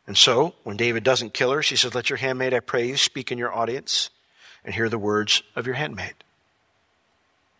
And 0.08 0.18
so, 0.18 0.56
when 0.64 0.76
David 0.76 1.04
doesn't 1.04 1.36
kill 1.36 1.52
her, 1.52 1.62
she 1.62 1.76
says, 1.76 1.94
Let 1.94 2.10
your 2.10 2.18
handmaid, 2.18 2.56
I 2.56 2.62
pray 2.62 2.88
you, 2.88 2.98
speak 2.98 3.32
in 3.32 3.38
your 3.38 3.54
audience 3.54 4.10
and 4.66 4.74
hear 4.74 4.90
the 4.90 4.98
words 4.98 5.44
of 5.56 5.66
your 5.66 5.76
handmaid. 5.76 6.16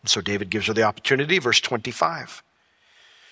And 0.02 0.10
so 0.10 0.22
David 0.22 0.50
gives 0.50 0.68
her 0.68 0.74
the 0.74 0.84
opportunity, 0.84 1.40
verse 1.40 1.62
25. 1.62 2.44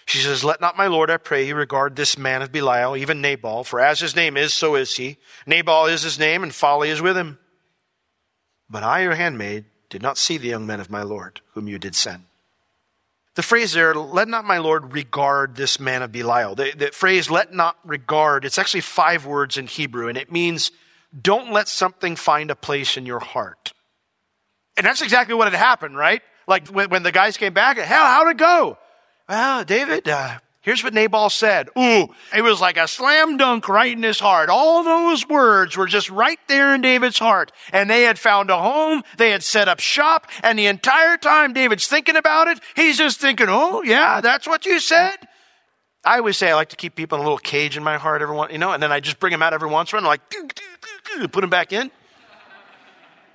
She 0.05 0.19
says, 0.19 0.43
Let 0.43 0.61
not 0.61 0.77
my 0.77 0.87
Lord, 0.87 1.09
I 1.09 1.17
pray 1.17 1.47
you, 1.47 1.55
regard 1.55 1.95
this 1.95 2.17
man 2.17 2.41
of 2.41 2.51
Belial, 2.51 2.97
even 2.97 3.21
Nabal, 3.21 3.63
for 3.63 3.79
as 3.79 3.99
his 3.99 4.15
name 4.15 4.35
is, 4.37 4.53
so 4.53 4.75
is 4.75 4.95
he. 4.95 5.17
Nabal 5.45 5.85
is 5.85 6.03
his 6.03 6.17
name, 6.17 6.43
and 6.43 6.53
folly 6.53 6.89
is 6.89 7.01
with 7.01 7.17
him. 7.17 7.37
But 8.69 8.83
I, 8.83 9.03
your 9.03 9.15
handmaid, 9.15 9.65
did 9.89 10.01
not 10.01 10.17
see 10.17 10.37
the 10.37 10.47
young 10.47 10.65
men 10.65 10.79
of 10.79 10.89
my 10.89 11.03
Lord, 11.03 11.41
whom 11.53 11.67
you 11.67 11.77
did 11.77 11.95
send. 11.95 12.23
The 13.35 13.43
phrase 13.43 13.73
there, 13.73 13.93
let 13.93 14.27
not 14.27 14.45
my 14.45 14.57
Lord 14.57 14.93
regard 14.93 15.55
this 15.55 15.79
man 15.79 16.01
of 16.01 16.11
Belial. 16.11 16.55
The, 16.55 16.73
the 16.75 16.91
phrase, 16.91 17.29
let 17.29 17.53
not 17.53 17.77
regard, 17.85 18.43
it's 18.43 18.57
actually 18.57 18.81
five 18.81 19.25
words 19.25 19.57
in 19.57 19.67
Hebrew, 19.67 20.07
and 20.07 20.17
it 20.17 20.31
means 20.31 20.71
don't 21.19 21.51
let 21.51 21.67
something 21.67 22.15
find 22.15 22.49
a 22.49 22.55
place 22.55 22.97
in 22.97 23.05
your 23.05 23.19
heart. 23.19 23.60
And 24.81 24.87
that's 24.87 25.03
exactly 25.03 25.35
what 25.35 25.47
had 25.47 25.55
happened, 25.55 25.95
right? 25.95 26.23
Like 26.47 26.67
when, 26.69 26.89
when 26.89 27.03
the 27.03 27.11
guys 27.11 27.37
came 27.37 27.53
back, 27.53 27.77
hell, 27.77 28.03
how'd 28.03 28.29
it 28.29 28.37
go? 28.37 28.79
Well, 29.29 29.63
David, 29.63 30.09
uh, 30.09 30.39
here's 30.61 30.83
what 30.83 30.95
Nabal 30.95 31.29
said. 31.29 31.69
Ooh, 31.77 32.07
it 32.35 32.41
was 32.41 32.59
like 32.59 32.77
a 32.77 32.87
slam 32.87 33.37
dunk 33.37 33.69
right 33.69 33.95
in 33.95 34.01
his 34.01 34.19
heart. 34.19 34.49
All 34.49 34.83
those 34.83 35.29
words 35.29 35.77
were 35.77 35.85
just 35.85 36.09
right 36.09 36.39
there 36.47 36.73
in 36.73 36.81
David's 36.81 37.19
heart. 37.19 37.51
And 37.71 37.91
they 37.91 38.01
had 38.01 38.17
found 38.17 38.49
a 38.49 38.57
home. 38.57 39.03
They 39.17 39.29
had 39.29 39.43
set 39.43 39.67
up 39.67 39.79
shop. 39.79 40.25
And 40.41 40.57
the 40.57 40.65
entire 40.65 41.15
time 41.15 41.53
David's 41.53 41.87
thinking 41.87 42.15
about 42.15 42.47
it, 42.47 42.59
he's 42.75 42.97
just 42.97 43.21
thinking, 43.21 43.49
oh, 43.49 43.83
yeah, 43.83 44.19
that's 44.19 44.47
what 44.47 44.65
you 44.65 44.79
said. 44.79 45.15
I 46.03 46.17
always 46.17 46.37
say 46.37 46.49
I 46.49 46.55
like 46.55 46.69
to 46.69 46.75
keep 46.75 46.95
people 46.95 47.19
in 47.19 47.19
a 47.19 47.23
little 47.23 47.37
cage 47.37 47.77
in 47.77 47.83
my 47.83 47.99
heart 47.99 48.23
every 48.23 48.35
once, 48.35 48.51
you 48.51 48.57
know, 48.57 48.71
and 48.71 48.81
then 48.81 48.91
I 48.91 48.99
just 48.99 49.19
bring 49.19 49.29
them 49.29 49.43
out 49.43 49.53
every 49.53 49.69
once 49.69 49.93
in 49.93 49.99
a 49.99 50.01
while, 50.01 50.09
like, 50.09 50.21
put 51.31 51.41
them 51.41 51.51
back 51.51 51.71
in. 51.71 51.91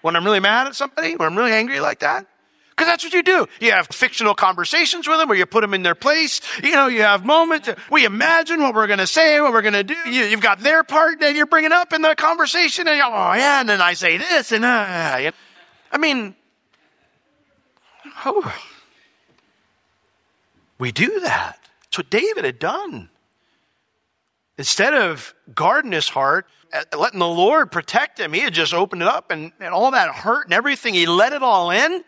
When 0.07 0.15
I'm 0.15 0.25
really 0.25 0.39
mad 0.39 0.69
at 0.69 0.77
somebody, 0.77 1.17
when 1.17 1.27
I'm 1.27 1.37
really 1.37 1.51
angry 1.51 1.81
like 1.81 1.99
that, 1.99 2.29
because 2.71 2.87
that's 2.87 3.03
what 3.03 3.13
you 3.13 3.25
do. 3.25 3.49
You 3.59 3.73
have 3.73 3.89
fictional 3.89 4.37
conversations 4.37 5.09
with 5.09 5.19
them 5.19 5.29
where 5.29 5.37
you 5.37 5.47
put 5.47 5.63
them 5.63 5.75
in 5.75 5.83
their 5.83 5.97
place. 5.97 6.41
You 6.63 6.75
know, 6.75 6.87
you 6.87 7.03
have 7.03 7.25
moments. 7.25 7.69
We 7.91 8.05
imagine 8.05 8.63
what 8.63 8.73
we're 8.73 8.87
going 8.87 9.01
to 9.01 9.09
say, 9.09 9.41
what 9.41 9.53
we're 9.53 9.63
going 9.63 9.75
to 9.75 9.83
do. 9.83 9.97
You, 10.09 10.27
have 10.27 10.41
got 10.41 10.61
their 10.61 10.85
part 10.85 11.19
that 11.19 11.35
you're 11.35 11.47
bringing 11.47 11.73
up 11.73 11.93
in 11.93 12.03
the 12.03 12.15
conversation. 12.15 12.87
And 12.87 13.03
oh, 13.03 13.33
yeah. 13.33 13.59
And 13.59 13.69
then 13.69 13.81
I 13.81 13.95
say 13.95 14.17
this 14.17 14.53
and, 14.53 14.65
uh, 14.65 15.33
I 15.91 15.99
mean, 15.99 16.37
oh, 18.25 18.55
we 20.79 20.93
do 20.93 21.19
that. 21.19 21.59
That's 21.83 21.99
what 21.99 22.11
David 22.11 22.45
had 22.45 22.61
done. 22.61 23.09
Instead 24.59 24.95
of 24.95 25.35
guarding 25.55 25.93
his 25.93 26.09
heart, 26.09 26.47
uh, 26.73 26.83
letting 26.99 27.19
the 27.19 27.29
Lord 27.29 27.71
protect 27.71 28.19
him, 28.19 28.33
he 28.33 28.41
had 28.41 28.55
just 28.55 28.73
opened 28.73 29.03
it 29.03 29.09
up 29.09 29.31
and, 29.31 29.53
and 29.61 29.75
all 29.75 29.91
that 29.91 30.15
hurt 30.15 30.47
and 30.47 30.55
everything, 30.55 30.95
he 30.95 31.07
let 31.07 31.33
it 31.33 31.43
all 31.43 31.71
in. 31.71 32.03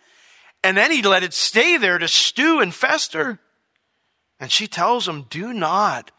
And 0.65 0.77
then 0.77 0.91
he 0.91 1.03
let 1.03 1.23
it 1.23 1.35
stay 1.35 1.77
there 1.77 1.99
to 1.99 2.09
stew 2.09 2.61
and 2.61 2.75
fester. 2.75 3.39
And 4.41 4.51
she 4.51 4.67
tells 4.67 5.07
him, 5.07 5.27
Do 5.31 5.53
not, 5.53 6.11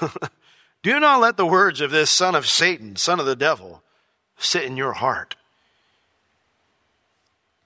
do 0.82 0.98
not 0.98 1.20
let 1.20 1.36
the 1.36 1.46
words 1.46 1.80
of 1.80 1.90
this 1.90 2.10
son 2.10 2.34
of 2.34 2.46
Satan, 2.46 2.96
son 2.96 3.20
of 3.20 3.26
the 3.26 3.36
devil, 3.36 3.82
sit 4.38 4.64
in 4.64 4.76
your 4.76 4.94
heart. 4.94 5.36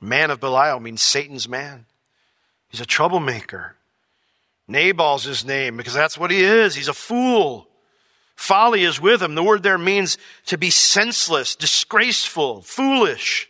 Man 0.00 0.30
of 0.30 0.40
Belial 0.40 0.80
means 0.80 1.00
Satan's 1.00 1.48
man. 1.48 1.86
He's 2.68 2.80
a 2.80 2.86
troublemaker. 2.86 3.76
Nabal's 4.66 5.24
his 5.24 5.44
name 5.44 5.76
because 5.76 5.94
that's 5.94 6.18
what 6.18 6.30
he 6.30 6.42
is. 6.42 6.74
He's 6.74 6.88
a 6.88 6.94
fool. 6.94 7.68
Folly 8.34 8.82
is 8.84 9.00
with 9.00 9.22
him. 9.22 9.34
The 9.34 9.42
word 9.42 9.62
there 9.62 9.78
means 9.78 10.18
to 10.46 10.58
be 10.58 10.70
senseless, 10.70 11.54
disgraceful, 11.54 12.62
foolish. 12.62 13.48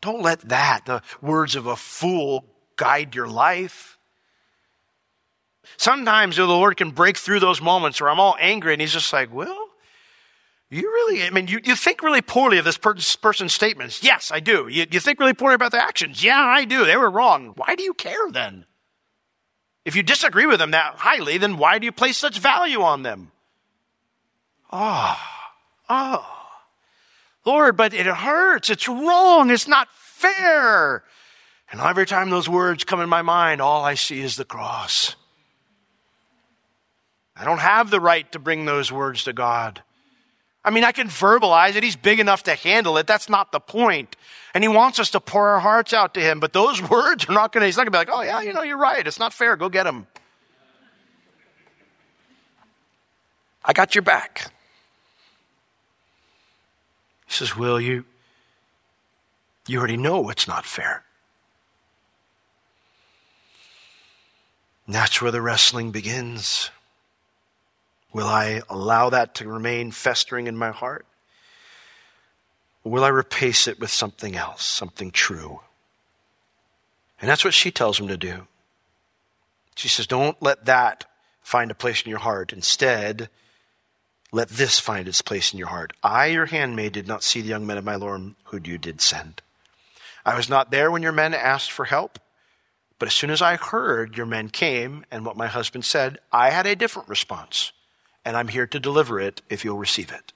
Don't 0.00 0.22
let 0.22 0.40
that, 0.48 0.84
the 0.84 1.02
words 1.22 1.56
of 1.56 1.66
a 1.66 1.76
fool, 1.76 2.44
guide 2.76 3.14
your 3.14 3.26
life. 3.28 3.98
Sometimes 5.78 6.36
the 6.36 6.44
Lord 6.44 6.76
can 6.76 6.90
break 6.90 7.16
through 7.16 7.40
those 7.40 7.60
moments 7.60 8.00
where 8.00 8.10
I'm 8.10 8.20
all 8.20 8.36
angry 8.38 8.72
and 8.72 8.80
He's 8.80 8.92
just 8.92 9.12
like, 9.12 9.32
well, 9.32 9.68
You 10.68 10.82
really, 10.82 11.22
I 11.22 11.30
mean, 11.30 11.46
you, 11.48 11.60
you 11.64 11.76
think 11.76 12.02
really 12.02 12.22
poorly 12.22 12.58
of 12.58 12.64
this 12.64 12.76
per- 12.78 12.96
person's 13.22 13.52
statements. 13.52 14.02
Yes, 14.02 14.30
I 14.32 14.40
do. 14.40 14.68
You, 14.68 14.86
you 14.90 15.00
think 15.00 15.20
really 15.20 15.34
poorly 15.34 15.54
about 15.54 15.72
their 15.72 15.80
actions. 15.80 16.22
Yeah, 16.22 16.40
I 16.40 16.64
do. 16.64 16.84
They 16.84 16.96
were 16.96 17.10
wrong. 17.10 17.54
Why 17.56 17.74
do 17.76 17.82
you 17.84 17.94
care 17.94 18.30
then? 18.30 18.66
If 19.86 19.94
you 19.94 20.02
disagree 20.02 20.46
with 20.46 20.58
them 20.58 20.72
that 20.72 20.96
highly, 20.96 21.38
then 21.38 21.58
why 21.58 21.78
do 21.78 21.84
you 21.84 21.92
place 21.92 22.18
such 22.18 22.40
value 22.40 22.82
on 22.82 23.04
them? 23.04 23.30
Oh, 24.72 25.16
oh. 25.88 26.26
Lord, 27.44 27.76
but 27.76 27.94
it 27.94 28.04
hurts. 28.04 28.68
It's 28.68 28.88
wrong. 28.88 29.48
It's 29.48 29.68
not 29.68 29.86
fair. 29.94 31.04
And 31.70 31.80
every 31.80 32.04
time 32.04 32.30
those 32.30 32.48
words 32.48 32.82
come 32.82 33.00
in 33.00 33.08
my 33.08 33.22
mind, 33.22 33.60
all 33.60 33.84
I 33.84 33.94
see 33.94 34.20
is 34.20 34.34
the 34.34 34.44
cross. 34.44 35.14
I 37.36 37.44
don't 37.44 37.58
have 37.58 37.90
the 37.90 38.00
right 38.00 38.30
to 38.32 38.40
bring 38.40 38.64
those 38.64 38.90
words 38.90 39.22
to 39.24 39.32
God. 39.32 39.84
I 40.64 40.70
mean, 40.70 40.82
I 40.82 40.90
can 40.90 41.06
verbalize 41.06 41.76
it. 41.76 41.84
He's 41.84 41.94
big 41.94 42.18
enough 42.18 42.42
to 42.44 42.56
handle 42.56 42.98
it. 42.98 43.06
That's 43.06 43.28
not 43.28 43.52
the 43.52 43.60
point. 43.60 44.16
And 44.56 44.64
he 44.64 44.68
wants 44.68 44.98
us 44.98 45.10
to 45.10 45.20
pour 45.20 45.50
our 45.50 45.60
hearts 45.60 45.92
out 45.92 46.14
to 46.14 46.20
him. 46.22 46.40
But 46.40 46.54
those 46.54 46.80
words 46.90 47.28
are 47.28 47.32
not 47.34 47.52
going 47.52 47.60
to, 47.60 47.66
he's 47.66 47.76
not 47.76 47.82
going 47.82 47.92
to 47.92 47.98
be 47.98 47.98
like, 47.98 48.08
oh, 48.10 48.22
yeah, 48.22 48.40
you 48.40 48.54
know, 48.54 48.62
you're 48.62 48.78
right. 48.78 49.06
It's 49.06 49.18
not 49.18 49.34
fair. 49.34 49.54
Go 49.54 49.68
get 49.68 49.86
him. 49.86 50.06
I 53.62 53.74
got 53.74 53.94
your 53.94 54.00
back. 54.00 54.50
He 57.26 57.34
says, 57.34 57.54
Will, 57.54 57.78
you, 57.78 58.06
you 59.66 59.78
already 59.78 59.98
know 59.98 60.30
it's 60.30 60.48
not 60.48 60.64
fair. 60.64 61.04
And 64.86 64.94
that's 64.94 65.20
where 65.20 65.32
the 65.32 65.42
wrestling 65.42 65.90
begins. 65.90 66.70
Will 68.14 68.26
I 68.26 68.62
allow 68.70 69.10
that 69.10 69.34
to 69.34 69.48
remain 69.48 69.90
festering 69.90 70.46
in 70.46 70.56
my 70.56 70.70
heart? 70.70 71.04
Will 72.86 73.02
I 73.02 73.08
replace 73.08 73.66
it 73.66 73.80
with 73.80 73.90
something 73.90 74.36
else, 74.36 74.64
something 74.64 75.10
true? 75.10 75.60
And 77.20 77.28
that's 77.28 77.44
what 77.44 77.52
she 77.52 77.72
tells 77.72 77.98
him 77.98 78.06
to 78.06 78.16
do. 78.16 78.46
She 79.74 79.88
says, 79.88 80.06
Don't 80.06 80.40
let 80.40 80.66
that 80.66 81.04
find 81.42 81.72
a 81.72 81.74
place 81.74 82.02
in 82.02 82.10
your 82.10 82.20
heart. 82.20 82.52
Instead, 82.52 83.28
let 84.30 84.50
this 84.50 84.78
find 84.78 85.08
its 85.08 85.20
place 85.20 85.52
in 85.52 85.58
your 85.58 85.66
heart. 85.66 85.94
I, 86.04 86.26
your 86.26 86.46
handmaid, 86.46 86.92
did 86.92 87.08
not 87.08 87.24
see 87.24 87.40
the 87.40 87.48
young 87.48 87.66
men 87.66 87.76
of 87.76 87.84
my 87.84 87.96
Lord 87.96 88.34
whom 88.44 88.62
you 88.64 88.78
did 88.78 89.00
send. 89.00 89.42
I 90.24 90.36
was 90.36 90.48
not 90.48 90.70
there 90.70 90.88
when 90.88 91.02
your 91.02 91.10
men 91.10 91.34
asked 91.34 91.72
for 91.72 91.86
help, 91.86 92.20
but 93.00 93.08
as 93.08 93.14
soon 93.14 93.30
as 93.30 93.42
I 93.42 93.56
heard 93.56 94.16
your 94.16 94.26
men 94.26 94.48
came 94.48 95.04
and 95.10 95.26
what 95.26 95.36
my 95.36 95.48
husband 95.48 95.84
said, 95.84 96.18
I 96.30 96.50
had 96.50 96.68
a 96.68 96.76
different 96.76 97.08
response 97.08 97.72
and 98.24 98.36
I'm 98.36 98.48
here 98.48 98.68
to 98.68 98.78
deliver 98.78 99.18
it 99.18 99.42
if 99.50 99.64
you'll 99.64 99.76
receive 99.76 100.12
it. 100.12 100.32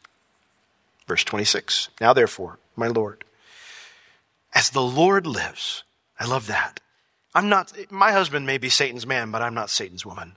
Verse 1.11 1.25
26. 1.25 1.89
Now, 2.01 2.13
therefore, 2.13 2.61
my 2.77 2.87
Lord, 2.87 3.25
as 4.55 4.71
the 4.71 4.81
Lord 4.81 5.27
lives, 5.27 5.83
I 6.21 6.25
love 6.25 6.47
that. 6.47 6.79
I'm 7.35 7.49
not, 7.49 7.73
my 7.91 8.13
husband 8.13 8.47
may 8.47 8.59
be 8.59 8.69
Satan's 8.69 9.05
man, 9.05 9.33
but 9.33 9.43
I'm 9.43 9.53
not 9.53 9.71
Satan's 9.71 10.07
woman. 10.07 10.37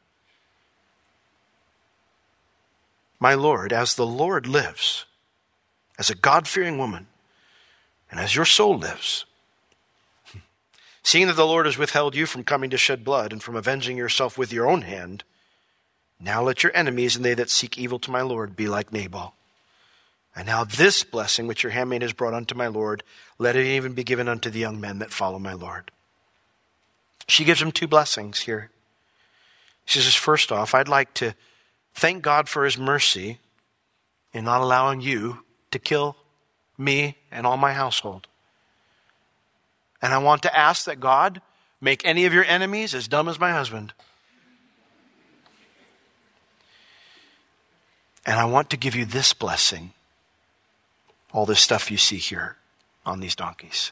My 3.20 3.36
Lord, 3.36 3.72
as 3.72 3.94
the 3.94 4.08
Lord 4.08 4.48
lives, 4.48 5.06
as 6.00 6.10
a 6.10 6.15
God 6.15 6.48
fearing 6.48 6.80
woman, 6.80 7.06
and 8.10 8.20
as 8.20 8.36
your 8.36 8.44
soul 8.44 8.80
lives, 8.80 9.25
seeing 11.03 11.27
that 11.27 11.36
the 11.36 11.46
Lord 11.46 11.68
has 11.68 11.77
withheld 11.77 12.15
you 12.15 12.25
from 12.25 12.44
coming 12.44 12.72
to 12.72 12.80
shed 12.80 13.03
blood 13.03 13.32
and 13.32 13.44
from 13.44 13.56
avenging 13.56 13.96
yourself 13.96 14.39
with 14.39 14.51
your 14.51 14.68
own 14.68 14.82
hand, 14.82 15.24
now 16.20 16.42
let 16.42 16.63
your 16.63 16.75
enemies 16.75 17.15
and 17.15 17.24
they 17.24 17.36
that 17.36 17.51
seek 17.51 17.77
evil 17.77 18.00
to 18.00 18.10
my 18.10 18.24
Lord 18.24 18.56
be 18.56 18.68
like 18.68 18.92
Nabal. 18.92 19.36
And 20.36 20.48
now 20.48 20.63
this 20.63 21.04
blessing 21.04 21.46
which 21.46 21.63
your 21.63 21.72
handmaid 21.72 22.02
has 22.02 22.13
brought 22.13 22.34
unto 22.34 22.56
my 22.56 22.68
Lord, 22.68 23.04
let 23.38 23.56
it 23.56 23.66
even 23.66 23.94
be 23.94 24.04
given 24.04 24.28
unto 24.28 24.50
the 24.50 24.60
young 24.60 24.82
men 24.82 25.00
that 25.00 25.12
follow 25.12 25.38
my 25.38 25.54
Lord. 25.54 25.92
She 27.28 27.44
gives 27.44 27.62
him 27.62 27.72
two 27.72 27.88
blessings 27.88 28.40
here. 28.40 28.72
She 29.86 30.00
says, 30.00 30.16
first 30.16 30.52
off, 30.52 30.74
I'd 30.74 30.88
like 30.88 31.13
to 31.16 31.36
thank 31.94 32.24
God 32.24 32.50
for 32.50 32.65
his 32.65 32.78
mercy 32.78 33.39
in 34.34 34.46
not 34.46 34.62
allowing 34.62 35.02
you 35.02 35.39
to 35.72 35.80
kill 35.80 36.15
me 36.78 37.17
and 37.32 37.46
all 37.46 37.58
my 37.58 37.74
household. 37.74 38.28
And 40.02 40.13
I 40.13 40.17
want 40.17 40.41
to 40.43 40.58
ask 40.58 40.86
that 40.86 41.00
God 41.00 41.41
make 41.80 42.06
any 42.06 42.26
of 42.26 42.34
your 42.34 42.46
enemies 42.46 42.96
as 42.96 43.08
dumb 43.08 43.30
as 43.30 43.39
my 43.39 43.52
husband. 43.52 43.93
And 48.26 48.39
I 48.39 48.46
want 48.46 48.69
to 48.72 48.78
give 48.78 48.96
you 48.96 49.06
this 49.06 49.34
blessing 49.34 49.91
all 51.34 51.46
this 51.46 51.60
stuff 51.60 51.91
you 51.91 51.98
see 51.98 52.17
here 52.17 52.56
on 53.06 53.19
these 53.19 53.36
donkeys. 53.36 53.91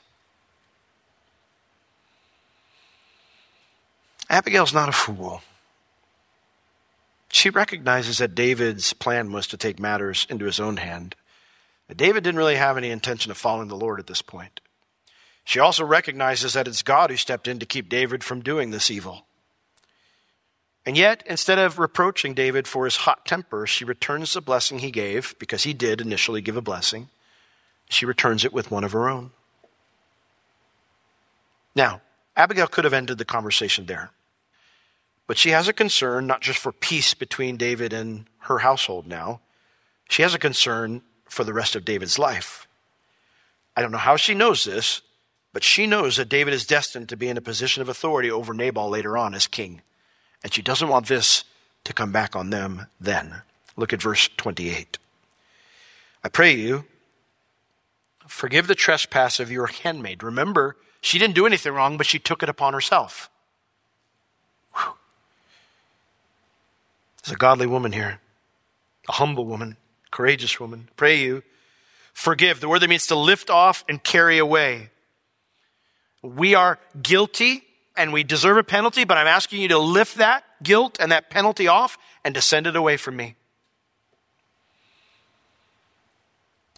Abigail's 4.30 4.74
not 4.74 4.88
a 4.88 4.94
fool. 4.94 5.42
She 7.30 7.50
recognizes 7.50 8.20
that 8.20 8.36
David's 8.36 8.94
plan 8.94 9.32
was 9.32 9.48
to 9.48 9.58
take 9.58 9.80
matters 9.80 10.26
into 10.30 10.46
his 10.46 10.60
own 10.60 10.78
hand. 10.78 11.16
David 11.94 12.24
didn't 12.24 12.38
really 12.38 12.56
have 12.56 12.78
any 12.78 12.90
intention 12.90 13.32
of 13.32 13.38
following 13.38 13.68
the 13.68 13.76
Lord 13.76 14.00
at 14.00 14.08
this 14.08 14.22
point. 14.22 14.62
She 15.44 15.60
also 15.60 15.84
recognizes 15.84 16.54
that 16.54 16.68
it's 16.68 16.84
God 16.84 17.10
who 17.10 17.18
stepped 17.18 17.48
in 17.48 17.60
to 17.60 17.66
keep 17.66 17.90
David 17.90 18.24
from 18.24 18.42
doing 18.42 18.72
this 18.72 18.90
evil. 18.90 19.26
And 20.86 20.96
yet, 20.98 21.24
instead 21.26 21.60
of 21.60 21.80
reproaching 21.80 22.34
David 22.34 22.68
for 22.68 22.86
his 22.86 22.98
hot 22.98 23.26
temper, 23.26 23.68
she 23.68 23.84
returns 23.84 24.34
the 24.34 24.42
blessing 24.42 24.80
he 24.80 24.92
gave, 24.92 25.36
because 25.40 25.64
he 25.64 25.74
did 25.74 26.00
initially 26.00 26.42
give 26.42 26.56
a 26.56 26.62
blessing. 26.62 27.10
She 27.92 28.06
returns 28.06 28.46
it 28.46 28.54
with 28.54 28.72
one 28.72 28.86
of 28.86 28.94
her 28.94 29.10
own. 29.10 29.32
Now, 31.76 32.02
Abigail 32.38 32.68
could 32.68 32.86
have 32.86 32.94
ended 32.94 33.18
the 33.18 33.26
conversation 33.26 33.86
there. 33.86 34.12
But 35.28 35.38
she 35.38 35.50
has 35.50 35.68
a 35.68 35.74
concern 35.74 36.26
not 36.26 36.40
just 36.40 36.58
for 36.58 36.72
peace 36.72 37.14
between 37.14 37.58
David 37.58 37.92
and 37.92 38.28
her 38.40 38.60
household 38.60 39.08
now, 39.08 39.42
she 40.10 40.22
has 40.22 40.34
a 40.34 40.40
concern 40.40 41.02
for 41.26 41.44
the 41.44 41.54
rest 41.54 41.76
of 41.76 41.84
David's 41.84 42.18
life. 42.18 42.66
I 43.76 43.82
don't 43.82 43.92
know 43.92 43.98
how 43.98 44.16
she 44.16 44.34
knows 44.34 44.64
this, 44.64 45.02
but 45.52 45.64
she 45.64 45.86
knows 45.86 46.16
that 46.16 46.30
David 46.30 46.54
is 46.54 46.66
destined 46.66 47.10
to 47.10 47.18
be 47.18 47.28
in 47.28 47.38
a 47.38 47.42
position 47.42 47.82
of 47.82 47.90
authority 47.90 48.32
over 48.32 48.54
Nabal 48.54 48.90
later 48.90 49.18
on 49.18 49.34
as 49.36 49.48
king. 49.48 49.82
And 50.44 50.54
she 50.54 50.62
doesn't 50.62 50.90
want 50.90 51.08
this 51.08 51.44
to 51.84 51.94
come 51.94 52.14
back 52.14 52.38
on 52.38 52.52
them 52.52 52.88
then. 53.02 53.42
Look 53.76 53.92
at 53.92 54.02
verse 54.02 54.30
28. 54.38 54.98
I 56.24 56.30
pray 56.30 56.56
you, 56.56 56.86
forgive 58.32 58.68
the 58.68 58.76
trespass 58.76 59.40
of 59.40 59.52
your 59.52 59.68
handmaid. 59.68 60.24
Remember, 60.24 60.78
she 61.02 61.20
didn't 61.20 61.36
do 61.36 61.46
anything 61.46 61.74
wrong, 61.74 61.98
but 61.98 62.08
she 62.08 62.18
took 62.18 62.42
it 62.42 62.50
upon 62.50 62.74
herself. 62.74 63.30
Whew. 64.74 64.94
There's 67.22 67.36
a 67.36 67.38
godly 67.38 67.68
woman 67.68 67.92
here, 67.92 68.20
a 69.10 69.12
humble 69.12 69.46
woman, 69.46 69.76
courageous 70.12 70.60
woman. 70.60 70.88
Pray 70.96 71.20
you, 71.20 71.44
forgive. 72.14 72.62
The 72.62 72.70
word 72.70 72.80
that 72.80 72.90
means 72.90 73.08
to 73.08 73.16
lift 73.16 73.50
off 73.50 73.84
and 73.90 74.02
carry 74.02 74.38
away. 74.38 74.90
We 76.24 76.56
are 76.56 76.80
guilty 77.02 77.64
and 77.98 78.14
we 78.14 78.24
deserve 78.24 78.58
a 78.58 78.64
penalty, 78.64 79.04
but 79.04 79.18
I'm 79.18 79.28
asking 79.28 79.62
you 79.62 79.68
to 79.70 79.78
lift 79.78 80.16
that 80.18 80.46
guilt 80.64 80.98
and 81.00 81.12
that 81.12 81.30
penalty 81.30 81.68
off 81.68 81.98
and 82.24 82.34
to 82.36 82.42
send 82.42 82.66
it 82.66 82.76
away 82.76 82.96
from 82.96 83.18
me. 83.18 83.36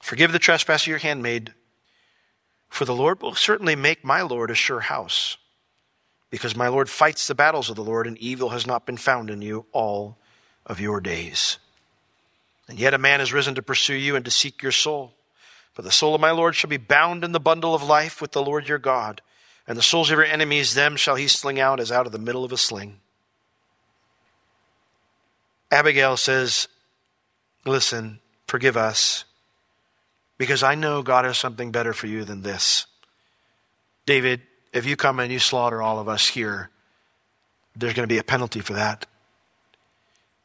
Forgive 0.03 0.33
the 0.33 0.37
trespass 0.37 0.83
of 0.83 0.87
your 0.89 0.97
handmaid, 0.97 1.53
for 2.67 2.83
the 2.83 2.93
Lord 2.93 3.21
will 3.21 3.35
certainly 3.35 3.73
make 3.73 4.03
my 4.03 4.21
Lord 4.21 4.51
a 4.51 4.53
sure 4.53 4.81
house, 4.81 5.37
because 6.29 6.57
my 6.57 6.67
Lord 6.67 6.89
fights 6.89 7.25
the 7.25 7.33
battles 7.33 7.69
of 7.69 7.77
the 7.77 7.85
Lord, 7.85 8.05
and 8.05 8.17
evil 8.17 8.49
has 8.49 8.67
not 8.67 8.85
been 8.85 8.97
found 8.97 9.29
in 9.29 9.41
you 9.41 9.65
all 9.71 10.17
of 10.65 10.81
your 10.81 10.99
days. 10.99 11.57
And 12.67 12.77
yet 12.77 12.93
a 12.93 12.97
man 12.97 13.21
has 13.21 13.31
risen 13.31 13.55
to 13.55 13.61
pursue 13.61 13.95
you 13.95 14.17
and 14.17 14.25
to 14.25 14.29
seek 14.29 14.61
your 14.61 14.73
soul. 14.73 15.13
But 15.73 15.85
the 15.85 15.91
soul 15.91 16.13
of 16.13 16.19
my 16.19 16.31
Lord 16.31 16.53
shall 16.53 16.69
be 16.69 16.75
bound 16.75 17.23
in 17.23 17.31
the 17.31 17.39
bundle 17.39 17.73
of 17.73 17.81
life 17.81 18.21
with 18.21 18.33
the 18.33 18.43
Lord 18.43 18.67
your 18.67 18.79
God 18.79 19.21
and 19.65 19.77
the 19.77 19.81
souls 19.81 20.11
of 20.11 20.17
your 20.17 20.25
enemies, 20.25 20.73
them 20.73 20.97
shall 20.97 21.15
he 21.15 21.29
sling 21.29 21.61
out 21.61 21.79
as 21.79 21.93
out 21.93 22.05
of 22.05 22.11
the 22.11 22.19
middle 22.19 22.43
of 22.43 22.51
a 22.51 22.57
sling. 22.57 22.99
Abigail 25.71 26.17
says, 26.17 26.67
Listen, 27.65 28.19
forgive 28.47 28.75
us, 28.75 29.23
because 30.43 30.61
I 30.61 30.75
know 30.75 31.01
God 31.01 31.23
has 31.23 31.37
something 31.37 31.71
better 31.71 31.93
for 31.93 32.07
you 32.07 32.25
than 32.25 32.41
this. 32.41 32.85
David, 34.05 34.41
if 34.73 34.85
you 34.85 34.97
come 34.97 35.21
and 35.21 35.31
you 35.31 35.39
slaughter 35.39 35.81
all 35.81 35.99
of 35.99 36.09
us 36.09 36.27
here, 36.27 36.69
there's 37.77 37.93
going 37.93 38.03
to 38.03 38.13
be 38.13 38.19
a 38.19 38.25
penalty 38.25 38.59
for 38.59 38.73
that. 38.73 39.05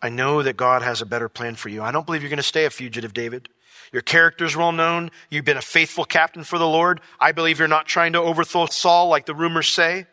I 0.00 0.08
know 0.08 0.40
that 0.44 0.56
God 0.56 0.82
has 0.82 1.02
a 1.02 1.06
better 1.06 1.28
plan 1.28 1.56
for 1.56 1.68
you. 1.68 1.82
I 1.82 1.90
don't 1.90 2.06
believe 2.06 2.22
you're 2.22 2.28
going 2.28 2.36
to 2.36 2.44
stay 2.44 2.64
a 2.64 2.70
fugitive, 2.70 3.12
David. 3.12 3.48
Your 3.92 4.02
character 4.02 4.44
is 4.44 4.54
well 4.54 4.70
known. 4.70 5.10
You've 5.30 5.44
been 5.44 5.56
a 5.56 5.62
faithful 5.62 6.04
captain 6.04 6.44
for 6.44 6.58
the 6.58 6.68
Lord. 6.68 7.00
I 7.18 7.32
believe 7.32 7.58
you're 7.58 7.66
not 7.66 7.86
trying 7.86 8.12
to 8.12 8.20
overthrow 8.20 8.66
Saul 8.66 9.08
like 9.08 9.26
the 9.26 9.34
rumors 9.34 9.66
say. 9.66 10.06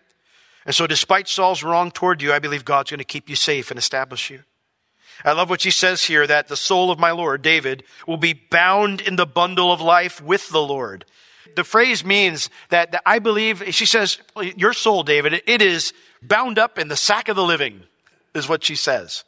And 0.65 0.73
so, 0.73 0.87
despite 0.87 1.27
Saul's 1.27 1.61
wrong 1.61 1.91
toward 1.91 2.23
you, 2.23 2.33
I 2.33 2.39
believe 2.39 2.65
God's 2.65 2.89
going 2.89 2.97
to 2.97 3.03
keep 3.03 3.29
you 3.29 3.35
safe 3.35 3.69
and 3.69 3.77
establish 3.77 4.31
you. 4.31 4.41
I 5.23 5.31
love 5.31 5.49
what 5.49 5.61
she 5.61 5.71
says 5.71 6.03
here 6.03 6.27
that 6.27 6.47
the 6.47 6.57
soul 6.57 6.91
of 6.91 6.99
my 6.99 7.11
Lord, 7.11 7.41
David, 7.41 7.83
will 8.07 8.17
be 8.17 8.33
bound 8.33 9.01
in 9.01 9.15
the 9.15 9.25
bundle 9.25 9.71
of 9.71 9.81
life 9.81 10.21
with 10.21 10.49
the 10.49 10.61
Lord. 10.61 11.05
The 11.55 11.63
phrase 11.63 12.03
means 12.03 12.49
that, 12.69 12.91
that 12.91 13.03
I 13.05 13.19
believe, 13.19 13.63
she 13.73 13.85
says, 13.85 14.19
your 14.57 14.73
soul, 14.73 15.03
David, 15.03 15.41
it 15.47 15.61
is 15.61 15.93
bound 16.21 16.59
up 16.59 16.77
in 16.77 16.89
the 16.89 16.97
sack 16.97 17.29
of 17.29 17.35
the 17.35 17.43
living, 17.43 17.83
is 18.33 18.49
what 18.49 18.63
she 18.63 18.75
says. 18.75 19.23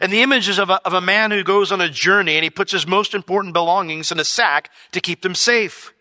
And 0.00 0.12
the 0.12 0.22
image 0.22 0.48
is 0.48 0.58
of 0.58 0.70
a, 0.70 0.80
of 0.86 0.94
a 0.94 1.00
man 1.00 1.30
who 1.30 1.44
goes 1.44 1.70
on 1.72 1.80
a 1.80 1.88
journey 1.88 2.36
and 2.36 2.44
he 2.44 2.50
puts 2.50 2.72
his 2.72 2.86
most 2.86 3.14
important 3.14 3.54
belongings 3.54 4.10
in 4.10 4.18
a 4.18 4.24
sack 4.24 4.70
to 4.92 5.00
keep 5.00 5.22
them 5.22 5.34
safe. 5.34 5.92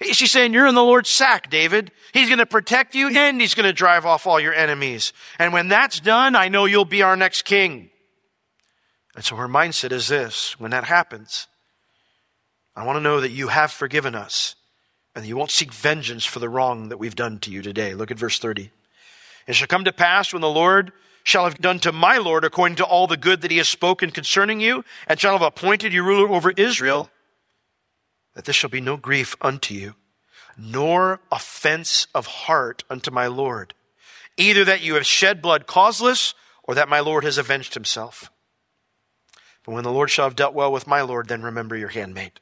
She's 0.00 0.30
saying, 0.30 0.52
You're 0.52 0.66
in 0.66 0.76
the 0.76 0.82
Lord's 0.82 1.10
sack, 1.10 1.50
David. 1.50 1.90
He's 2.12 2.28
going 2.28 2.38
to 2.38 2.46
protect 2.46 2.94
you 2.94 3.08
and 3.08 3.40
he's 3.40 3.54
going 3.54 3.66
to 3.66 3.72
drive 3.72 4.06
off 4.06 4.26
all 4.26 4.38
your 4.38 4.54
enemies. 4.54 5.12
And 5.38 5.52
when 5.52 5.68
that's 5.68 6.00
done, 6.00 6.36
I 6.36 6.48
know 6.48 6.66
you'll 6.66 6.84
be 6.84 7.02
our 7.02 7.16
next 7.16 7.42
king. 7.42 7.90
And 9.18 9.24
so 9.24 9.34
her 9.34 9.48
mindset 9.48 9.90
is 9.90 10.06
this 10.06 10.60
when 10.60 10.70
that 10.70 10.84
happens, 10.84 11.48
I 12.76 12.86
want 12.86 12.98
to 12.98 13.00
know 13.00 13.20
that 13.20 13.32
you 13.32 13.48
have 13.48 13.72
forgiven 13.72 14.14
us 14.14 14.54
and 15.12 15.26
you 15.26 15.36
won't 15.36 15.50
seek 15.50 15.72
vengeance 15.72 16.24
for 16.24 16.38
the 16.38 16.48
wrong 16.48 16.88
that 16.90 16.98
we've 16.98 17.16
done 17.16 17.40
to 17.40 17.50
you 17.50 17.60
today. 17.60 17.94
Look 17.94 18.12
at 18.12 18.16
verse 18.16 18.38
30. 18.38 18.70
It 19.48 19.56
shall 19.56 19.66
come 19.66 19.84
to 19.84 19.92
pass 19.92 20.32
when 20.32 20.40
the 20.40 20.48
Lord 20.48 20.92
shall 21.24 21.42
have 21.42 21.58
done 21.58 21.80
to 21.80 21.90
my 21.90 22.18
Lord 22.18 22.44
according 22.44 22.76
to 22.76 22.84
all 22.84 23.08
the 23.08 23.16
good 23.16 23.40
that 23.40 23.50
he 23.50 23.56
has 23.56 23.68
spoken 23.68 24.12
concerning 24.12 24.60
you, 24.60 24.84
and 25.08 25.18
shall 25.18 25.32
have 25.32 25.42
appointed 25.42 25.92
you 25.92 26.04
ruler 26.04 26.32
over 26.32 26.52
Israel, 26.52 27.10
that 28.36 28.44
this 28.44 28.54
shall 28.54 28.70
be 28.70 28.80
no 28.80 28.96
grief 28.96 29.34
unto 29.40 29.74
you, 29.74 29.96
nor 30.56 31.18
offense 31.32 32.06
of 32.14 32.26
heart 32.26 32.84
unto 32.88 33.10
my 33.10 33.26
Lord, 33.26 33.74
either 34.36 34.64
that 34.64 34.82
you 34.82 34.94
have 34.94 35.06
shed 35.06 35.42
blood 35.42 35.66
causeless, 35.66 36.34
or 36.62 36.76
that 36.76 36.88
my 36.88 37.00
Lord 37.00 37.24
has 37.24 37.36
avenged 37.36 37.74
himself. 37.74 38.30
But 39.68 39.74
when 39.74 39.84
the 39.84 39.92
Lord 39.92 40.08
shall 40.08 40.24
have 40.24 40.34
dealt 40.34 40.54
well 40.54 40.72
with 40.72 40.86
my 40.86 41.02
Lord, 41.02 41.28
then 41.28 41.42
remember 41.42 41.76
your 41.76 41.90
handmaid. 41.90 42.40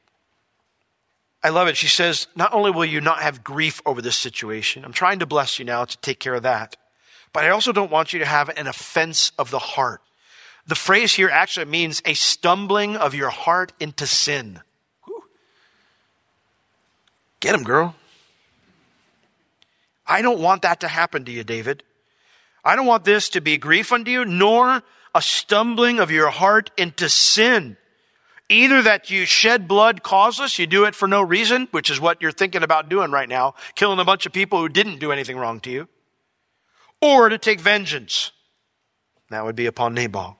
I 1.43 1.49
love 1.49 1.67
it. 1.67 1.77
She 1.77 1.89
says, 1.89 2.29
Not 2.37 2.55
only 2.55 2.71
will 2.71 2.85
you 2.85 3.01
not 3.01 3.21
have 3.21 3.43
grief 3.43 3.83
over 3.85 4.01
this 4.01 4.15
situation, 4.15 4.85
I'm 4.85 4.93
trying 4.93 5.19
to 5.19 5.27
bless 5.27 5.59
you 5.59 5.65
now 5.65 5.85
to 5.87 5.99
take 5.99 6.21
care 6.21 6.35
of 6.35 6.45
that, 6.45 6.77
but 7.33 7.45
I 7.45 7.49
also 7.49 7.73
don't 7.73 7.91
want 7.91 8.13
you 8.13 8.21
to 8.21 8.25
have 8.25 8.51
an 8.51 8.69
offense 8.69 9.33
of 9.41 9.51
the 9.51 9.59
heart. 9.59 10.03
The 10.69 10.77
phrase 10.77 11.15
here 11.15 11.29
actually 11.29 11.67
means 11.67 12.01
a 12.05 12.15
stumbling 12.15 12.95
of 12.95 13.13
your 13.13 13.31
heart 13.31 13.73
into 13.81 14.07
sin. 14.07 14.61
Whew. 15.05 15.25
Get 17.41 17.57
him, 17.57 17.65
girl. 17.65 17.97
I 20.07 20.23
don't 20.23 20.39
want 20.39 20.63
that 20.63 20.79
to 20.79 20.87
happen 20.87 21.25
to 21.25 21.33
you, 21.33 21.43
David. 21.43 21.83
I 22.65 22.77
don't 22.77 22.87
want 22.87 23.05
this 23.05 23.31
to 23.31 23.41
be 23.41 23.59
grief 23.59 23.91
unto 23.91 24.13
you, 24.13 24.25
nor 24.25 24.85
a 25.17 25.23
stumbling 25.23 25.99
of 25.99 26.11
your 26.11 26.29
heart 26.29 26.71
into 26.77 27.09
sin. 27.09 27.79
Either 28.51 28.83
that 28.83 29.09
you 29.11 29.25
shed 29.25 29.67
blood 29.67 30.03
causeless, 30.03 30.59
you 30.59 30.67
do 30.67 30.85
it 30.85 30.95
for 30.95 31.09
no 31.09 31.23
reason, 31.23 31.67
which 31.71 31.89
is 31.89 31.99
what 31.99 32.21
you're 32.21 32.31
thinking 32.31 32.63
about 32.63 32.91
doing 32.91 33.11
right 33.11 33.29
now, 33.29 33.55
killing 33.75 33.99
a 33.99 34.05
bunch 34.05 34.27
of 34.27 34.33
people 34.33 34.61
who 34.61 34.69
didn't 34.69 34.99
do 34.99 35.11
anything 35.11 35.39
wrong 35.39 35.59
to 35.59 35.71
you, 35.71 35.89
or 37.01 37.31
to 37.31 37.39
take 37.39 37.61
vengeance. 37.61 38.31
That 39.31 39.43
would 39.43 39.57
be 39.57 39.65
upon 39.65 39.95
Nabal. 39.95 40.37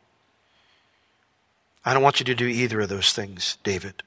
I 1.83 1.95
don't 1.95 2.03
want 2.03 2.21
you 2.21 2.27
to 2.27 2.35
do 2.35 2.47
either 2.47 2.81
of 2.83 2.91
those 2.91 3.15
things, 3.15 3.57
David. 3.65 4.03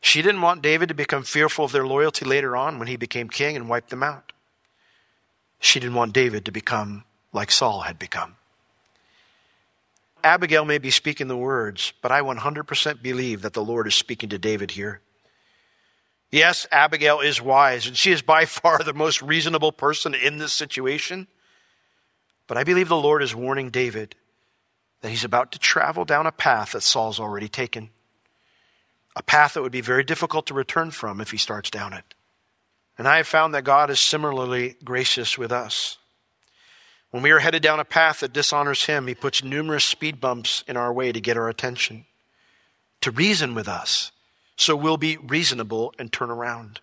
She 0.00 0.22
didn't 0.22 0.40
want 0.40 0.62
David 0.62 0.88
to 0.88 0.94
become 0.94 1.24
fearful 1.24 1.66
of 1.66 1.72
their 1.72 1.86
loyalty 1.86 2.24
later 2.24 2.56
on 2.56 2.78
when 2.78 2.88
he 2.88 2.96
became 2.96 3.28
king 3.28 3.56
and 3.56 3.68
wiped 3.68 3.90
them 3.90 4.02
out. 4.02 4.32
She 5.60 5.78
didn't 5.78 5.94
want 5.94 6.14
David 6.14 6.46
to 6.46 6.50
become 6.50 7.04
like 7.32 7.50
Saul 7.50 7.82
had 7.82 7.98
become. 7.98 8.36
Abigail 10.22 10.64
may 10.64 10.78
be 10.78 10.90
speaking 10.90 11.28
the 11.28 11.36
words, 11.36 11.92
but 12.02 12.12
I 12.12 12.20
100% 12.20 13.02
believe 13.02 13.42
that 13.42 13.54
the 13.54 13.64
Lord 13.64 13.86
is 13.86 13.94
speaking 13.94 14.28
to 14.30 14.38
David 14.38 14.72
here. 14.72 15.00
Yes, 16.30 16.66
Abigail 16.70 17.20
is 17.20 17.40
wise, 17.40 17.86
and 17.86 17.96
she 17.96 18.12
is 18.12 18.22
by 18.22 18.44
far 18.46 18.78
the 18.78 18.94
most 18.94 19.22
reasonable 19.22 19.72
person 19.72 20.14
in 20.14 20.38
this 20.38 20.52
situation. 20.52 21.26
But 22.46 22.58
I 22.58 22.64
believe 22.64 22.88
the 22.88 22.96
Lord 22.96 23.22
is 23.22 23.34
warning 23.34 23.70
David 23.70 24.14
that 25.00 25.10
he's 25.10 25.24
about 25.24 25.52
to 25.52 25.58
travel 25.58 26.04
down 26.04 26.26
a 26.26 26.32
path 26.32 26.72
that 26.72 26.82
Saul's 26.82 27.20
already 27.20 27.48
taken. 27.48 27.90
A 29.16 29.22
path 29.22 29.54
that 29.54 29.62
would 29.62 29.72
be 29.72 29.80
very 29.80 30.04
difficult 30.04 30.46
to 30.46 30.54
return 30.54 30.90
from 30.90 31.20
if 31.20 31.30
he 31.30 31.36
starts 31.36 31.70
down 31.70 31.92
it. 31.92 32.14
And 32.98 33.08
I 33.08 33.16
have 33.16 33.26
found 33.26 33.54
that 33.54 33.64
God 33.64 33.90
is 33.90 33.98
similarly 33.98 34.76
gracious 34.84 35.38
with 35.38 35.52
us. 35.52 35.96
When 37.10 37.22
we 37.22 37.30
are 37.32 37.40
headed 37.40 37.62
down 37.62 37.80
a 37.80 37.84
path 37.84 38.20
that 38.20 38.32
dishonors 38.32 38.84
Him, 38.84 39.06
He 39.06 39.14
puts 39.14 39.42
numerous 39.42 39.84
speed 39.84 40.20
bumps 40.20 40.62
in 40.68 40.76
our 40.76 40.92
way 40.92 41.12
to 41.12 41.20
get 41.20 41.36
our 41.36 41.48
attention, 41.48 42.06
to 43.00 43.10
reason 43.10 43.54
with 43.54 43.68
us, 43.68 44.12
so 44.56 44.76
we'll 44.76 44.96
be 44.96 45.16
reasonable 45.16 45.92
and 45.98 46.12
turn 46.12 46.30
around. 46.30 46.80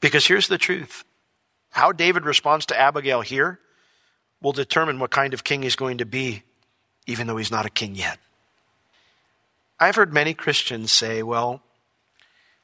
Because 0.00 0.26
here's 0.26 0.48
the 0.48 0.58
truth 0.58 1.04
how 1.70 1.92
David 1.92 2.24
responds 2.24 2.66
to 2.66 2.80
Abigail 2.80 3.20
here 3.20 3.58
will 4.40 4.52
determine 4.52 4.98
what 4.98 5.10
kind 5.10 5.34
of 5.34 5.42
king 5.42 5.62
he's 5.62 5.76
going 5.76 5.98
to 5.98 6.06
be, 6.06 6.42
even 7.06 7.26
though 7.26 7.36
he's 7.36 7.50
not 7.50 7.66
a 7.66 7.70
king 7.70 7.94
yet. 7.94 8.18
I've 9.80 9.96
heard 9.96 10.12
many 10.12 10.34
Christians 10.34 10.92
say, 10.92 11.22
well, 11.22 11.62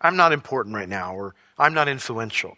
I'm 0.00 0.16
not 0.16 0.32
important 0.32 0.74
right 0.74 0.88
now, 0.88 1.14
or 1.14 1.34
I'm 1.58 1.74
not 1.74 1.88
influential. 1.88 2.56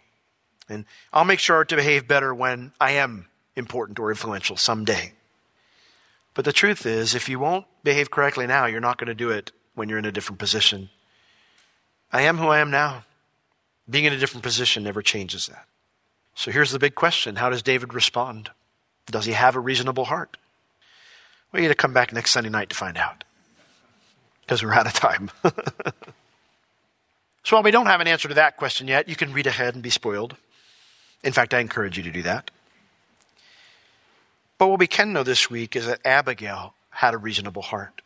And 0.69 0.85
I'll 1.11 1.25
make 1.25 1.39
sure 1.39 1.65
to 1.65 1.75
behave 1.75 2.07
better 2.07 2.33
when 2.33 2.71
I 2.79 2.91
am 2.91 3.27
important 3.55 3.99
or 3.99 4.09
influential 4.09 4.57
someday. 4.57 5.13
But 6.33 6.45
the 6.45 6.53
truth 6.53 6.85
is, 6.85 7.13
if 7.13 7.29
you 7.29 7.39
won't 7.39 7.65
behave 7.83 8.09
correctly 8.09 8.47
now, 8.47 8.65
you're 8.65 8.79
not 8.79 8.97
going 8.97 9.07
to 9.07 9.15
do 9.15 9.29
it 9.29 9.51
when 9.75 9.89
you're 9.89 9.99
in 9.99 10.05
a 10.05 10.11
different 10.11 10.39
position. 10.39 10.89
I 12.11 12.21
am 12.23 12.37
who 12.37 12.47
I 12.47 12.59
am 12.59 12.71
now. 12.71 13.05
Being 13.89 14.05
in 14.05 14.13
a 14.13 14.17
different 14.17 14.43
position 14.43 14.83
never 14.83 15.01
changes 15.01 15.47
that. 15.47 15.65
So 16.35 16.51
here's 16.51 16.71
the 16.71 16.79
big 16.79 16.95
question 16.95 17.35
How 17.35 17.49
does 17.49 17.61
David 17.61 17.93
respond? 17.93 18.49
Does 19.07 19.25
he 19.25 19.33
have 19.33 19.55
a 19.55 19.59
reasonable 19.59 20.05
heart? 20.05 20.37
Well, 21.51 21.61
you 21.61 21.67
to 21.67 21.75
come 21.75 21.93
back 21.93 22.13
next 22.13 22.31
Sunday 22.31 22.49
night 22.49 22.69
to 22.69 22.75
find 22.75 22.97
out. 22.97 23.23
Because 24.41 24.63
we're 24.63 24.73
out 24.73 24.87
of 24.87 24.93
time. 24.93 25.29
so 27.43 27.55
while 27.55 27.63
we 27.63 27.71
don't 27.71 27.85
have 27.85 28.01
an 28.01 28.07
answer 28.07 28.27
to 28.27 28.33
that 28.35 28.57
question 28.57 28.87
yet, 28.87 29.07
you 29.07 29.15
can 29.15 29.33
read 29.33 29.45
ahead 29.45 29.73
and 29.73 29.83
be 29.83 29.89
spoiled. 29.89 30.35
In 31.23 31.31
fact, 31.31 31.53
I 31.53 31.59
encourage 31.59 31.97
you 31.97 32.03
to 32.03 32.11
do 32.11 32.23
that. 32.23 32.49
But 34.63 34.69
what 34.69 34.79
we 34.79 34.87
can 34.87 35.11
know 35.11 35.23
this 35.23 35.49
week 35.49 35.75
is 35.75 35.87
that 35.87 35.99
Abigail 36.05 36.73
had 36.89 37.13
a 37.13 37.17
reasonable 37.17 37.63
heart. 37.63 38.01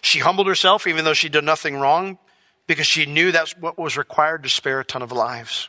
She 0.00 0.20
humbled 0.20 0.46
herself, 0.46 0.86
even 0.86 1.04
though 1.04 1.12
she 1.12 1.28
did 1.28 1.42
nothing 1.42 1.74
wrong, 1.74 2.18
because 2.68 2.86
she 2.86 3.04
knew 3.04 3.32
that's 3.32 3.58
what 3.58 3.76
was 3.76 3.96
required 3.96 4.44
to 4.44 4.48
spare 4.48 4.78
a 4.78 4.84
ton 4.84 5.02
of 5.02 5.10
lives. 5.10 5.68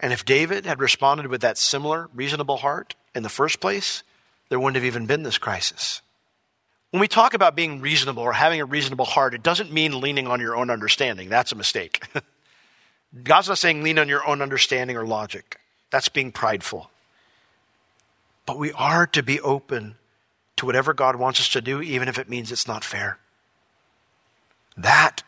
And 0.00 0.12
if 0.12 0.24
David 0.24 0.66
had 0.66 0.80
responded 0.80 1.28
with 1.28 1.40
that 1.42 1.56
similar 1.56 2.10
reasonable 2.12 2.56
heart 2.56 2.96
in 3.14 3.22
the 3.22 3.28
first 3.28 3.60
place, 3.60 4.02
there 4.48 4.58
wouldn't 4.58 4.74
have 4.74 4.84
even 4.84 5.06
been 5.06 5.22
this 5.22 5.38
crisis. 5.38 6.02
When 6.90 7.00
we 7.00 7.06
talk 7.06 7.34
about 7.34 7.54
being 7.54 7.80
reasonable 7.80 8.24
or 8.24 8.32
having 8.32 8.60
a 8.60 8.64
reasonable 8.64 9.04
heart, 9.04 9.34
it 9.34 9.44
doesn't 9.44 9.72
mean 9.72 10.00
leaning 10.00 10.26
on 10.26 10.40
your 10.40 10.56
own 10.56 10.68
understanding. 10.68 11.28
That's 11.28 11.52
a 11.52 11.54
mistake. 11.54 12.02
God's 13.22 13.50
not 13.50 13.58
saying 13.58 13.84
lean 13.84 14.00
on 14.00 14.08
your 14.08 14.26
own 14.26 14.42
understanding 14.42 14.96
or 14.96 15.06
logic. 15.06 15.60
That's 15.92 16.08
being 16.08 16.32
prideful. 16.32 16.90
But 18.48 18.56
we 18.56 18.72
are 18.72 19.06
to 19.08 19.22
be 19.22 19.38
open 19.42 19.96
to 20.56 20.64
whatever 20.64 20.94
God 20.94 21.16
wants 21.16 21.38
us 21.38 21.50
to 21.50 21.60
do, 21.60 21.82
even 21.82 22.08
if 22.08 22.18
it 22.18 22.30
means 22.30 22.50
it's 22.50 22.66
not 22.66 22.82
fair. 22.82 23.18
That 24.74 25.22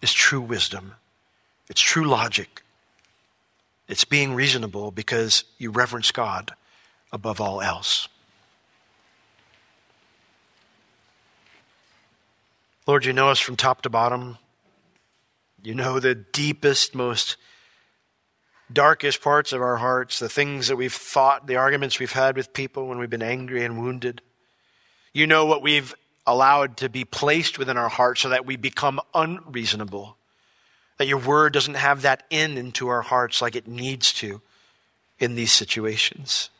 is 0.00 0.12
true 0.12 0.40
wisdom. 0.40 0.94
It's 1.68 1.80
true 1.80 2.04
logic. 2.04 2.62
It's 3.88 4.04
being 4.04 4.34
reasonable 4.34 4.92
because 4.92 5.42
you 5.58 5.72
reverence 5.72 6.12
God 6.12 6.52
above 7.12 7.40
all 7.40 7.60
else. 7.60 8.08
Lord, 12.86 13.04
you 13.04 13.12
know 13.12 13.30
us 13.30 13.40
from 13.40 13.56
top 13.56 13.82
to 13.82 13.90
bottom. 13.90 14.38
You 15.60 15.74
know 15.74 15.98
the 15.98 16.14
deepest, 16.14 16.94
most 16.94 17.36
darkest 18.72 19.22
parts 19.22 19.52
of 19.52 19.60
our 19.60 19.76
hearts, 19.76 20.18
the 20.18 20.28
things 20.28 20.68
that 20.68 20.76
we've 20.76 20.92
thought, 20.92 21.46
the 21.46 21.56
arguments 21.56 21.98
we've 21.98 22.12
had 22.12 22.36
with 22.36 22.52
people 22.52 22.86
when 22.86 22.98
we've 22.98 23.10
been 23.10 23.22
angry 23.22 23.64
and 23.64 23.80
wounded. 23.80 24.22
You 25.12 25.26
know 25.26 25.46
what 25.46 25.62
we've 25.62 25.94
allowed 26.26 26.76
to 26.78 26.88
be 26.88 27.04
placed 27.04 27.58
within 27.58 27.76
our 27.76 27.88
hearts 27.88 28.20
so 28.20 28.28
that 28.28 28.46
we 28.46 28.56
become 28.56 29.00
unreasonable. 29.14 30.16
That 30.98 31.08
your 31.08 31.18
word 31.18 31.52
doesn't 31.52 31.74
have 31.74 32.02
that 32.02 32.24
in 32.30 32.56
into 32.58 32.88
our 32.88 33.02
hearts 33.02 33.42
like 33.42 33.56
it 33.56 33.66
needs 33.66 34.12
to 34.14 34.40
in 35.18 35.34
these 35.34 35.52
situations. 35.52 36.50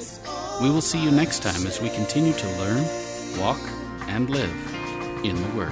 We 0.62 0.69
will 0.69 0.82
see 0.82 1.01
you 1.01 1.10
next 1.10 1.41
time 1.41 1.65
as 1.65 1.80
we 1.80 1.89
continue 1.89 2.34
to 2.34 2.47
learn, 2.60 2.84
walk, 3.39 3.62
and 4.10 4.30
live 4.30 4.54
in 5.23 5.41
the 5.41 5.49
Word. 5.56 5.71